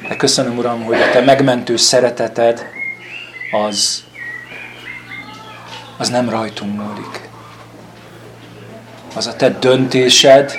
De 0.08 0.16
köszönöm, 0.16 0.58
Uram, 0.58 0.82
hogy 0.82 1.00
a 1.00 1.10
Te 1.10 1.20
megmentő 1.20 1.76
szereteted 1.76 2.66
az, 3.68 4.04
az 5.96 6.08
nem 6.08 6.28
rajtunk 6.28 6.76
múlik. 6.76 7.28
Az 9.14 9.26
a 9.26 9.36
Te 9.36 9.50
döntésed, 9.50 10.52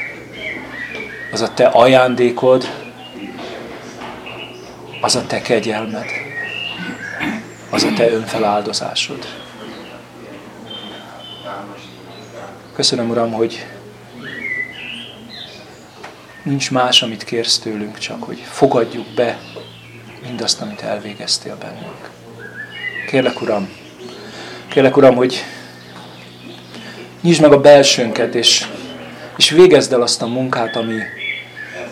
az 1.32 1.42
a 1.42 1.54
Te 1.54 1.66
ajándékod, 1.66 2.85
az 5.06 5.16
a 5.16 5.26
Te 5.26 5.42
kegyelmed, 5.42 6.06
az 7.70 7.84
a 7.84 7.94
Te 7.96 8.10
önfeláldozásod. 8.12 9.26
Köszönöm, 12.74 13.10
Uram, 13.10 13.32
hogy 13.32 13.66
Nincs 16.44 16.72
más, 16.72 17.02
amit 17.02 17.24
kérsz 17.24 17.60
tőlünk, 17.60 17.98
csak 17.98 18.24
hogy 18.24 18.40
fogadjuk 18.40 19.06
be 19.16 19.40
mindazt, 20.24 20.62
amit 20.62 20.82
elvégeztél 20.82 21.58
bennünk. 21.58 22.10
Kérlek, 23.08 23.42
Uram, 23.42 23.70
kérlek, 24.68 24.98
Uram, 24.98 25.16
hogy 25.16 25.44
nyisd 27.22 27.42
meg 27.42 27.52
a 27.52 27.62
belsőnket, 27.62 28.36
és, 28.36 28.68
és 29.38 29.50
végezd 29.50 29.94
el 29.94 30.02
azt 30.02 30.22
a 30.22 30.28
munkát, 30.28 30.76
ami, 30.76 31.00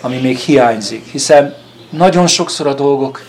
ami 0.02 0.18
még 0.18 0.38
hiányzik. 0.38 1.06
Hiszen 1.12 1.63
nagyon 1.94 2.28
sokszor 2.28 2.68
a 2.68 2.74
dolgok 2.74 3.22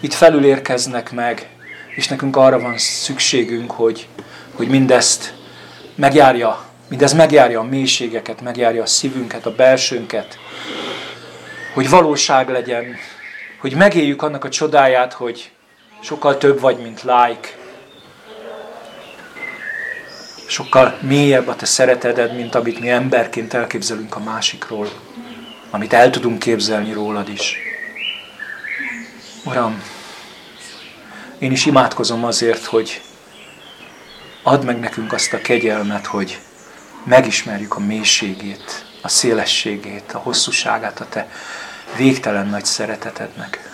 itt 0.00 0.12
felül 0.12 0.44
érkeznek 0.44 1.12
meg, 1.12 1.48
és 1.94 2.08
nekünk 2.08 2.36
arra 2.36 2.60
van 2.60 2.78
szükségünk, 2.78 3.70
hogy, 3.70 4.08
hogy 4.54 4.68
mindezt 4.68 5.34
megjárja, 5.94 6.64
mindez 6.88 7.12
megjárja 7.12 7.60
a 7.60 7.64
mélységeket, 7.64 8.40
megjárja 8.40 8.82
a 8.82 8.86
szívünket, 8.86 9.46
a 9.46 9.54
belsőnket, 9.54 10.38
hogy 11.74 11.88
valóság 11.88 12.48
legyen, 12.48 12.84
hogy 13.60 13.74
megéljük 13.74 14.22
annak 14.22 14.44
a 14.44 14.48
csodáját, 14.48 15.12
hogy 15.12 15.50
Sokkal 16.02 16.38
több 16.38 16.60
vagy, 16.60 16.78
mint 16.78 17.02
like. 17.02 17.48
Sokkal 20.46 20.98
mélyebb 21.00 21.48
a 21.48 21.56
te 21.56 21.66
szereteded, 21.66 22.36
mint 22.36 22.54
amit 22.54 22.80
mi 22.80 22.88
emberként 22.88 23.54
elképzelünk 23.54 24.16
a 24.16 24.20
másikról. 24.20 24.88
Amit 25.70 25.92
el 25.92 26.10
tudunk 26.10 26.38
képzelni 26.38 26.92
rólad 26.92 27.28
is. 27.28 27.69
Uram, 29.44 29.82
én 31.38 31.52
is 31.52 31.66
imádkozom 31.66 32.24
azért, 32.24 32.64
hogy 32.64 33.02
add 34.42 34.64
meg 34.64 34.78
nekünk 34.78 35.12
azt 35.12 35.32
a 35.32 35.40
kegyelmet, 35.40 36.06
hogy 36.06 36.40
megismerjük 37.04 37.76
a 37.76 37.80
mélységét, 37.80 38.84
a 39.02 39.08
szélességét, 39.08 40.12
a 40.12 40.18
hosszúságát 40.18 41.00
a 41.00 41.08
Te 41.08 41.30
végtelen 41.96 42.46
nagy 42.46 42.64
szeretetednek. 42.64 43.70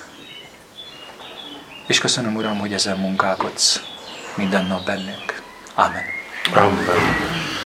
És 1.87 1.99
köszönöm, 1.99 2.37
Uram, 2.37 2.59
hogy 2.59 2.73
ezen 2.73 2.99
munkálkodsz 2.99 3.81
minden 4.35 4.67
nap 4.67 4.85
bennünk. 4.85 5.43
Amen. 5.75 6.05
Amen. 6.55 7.65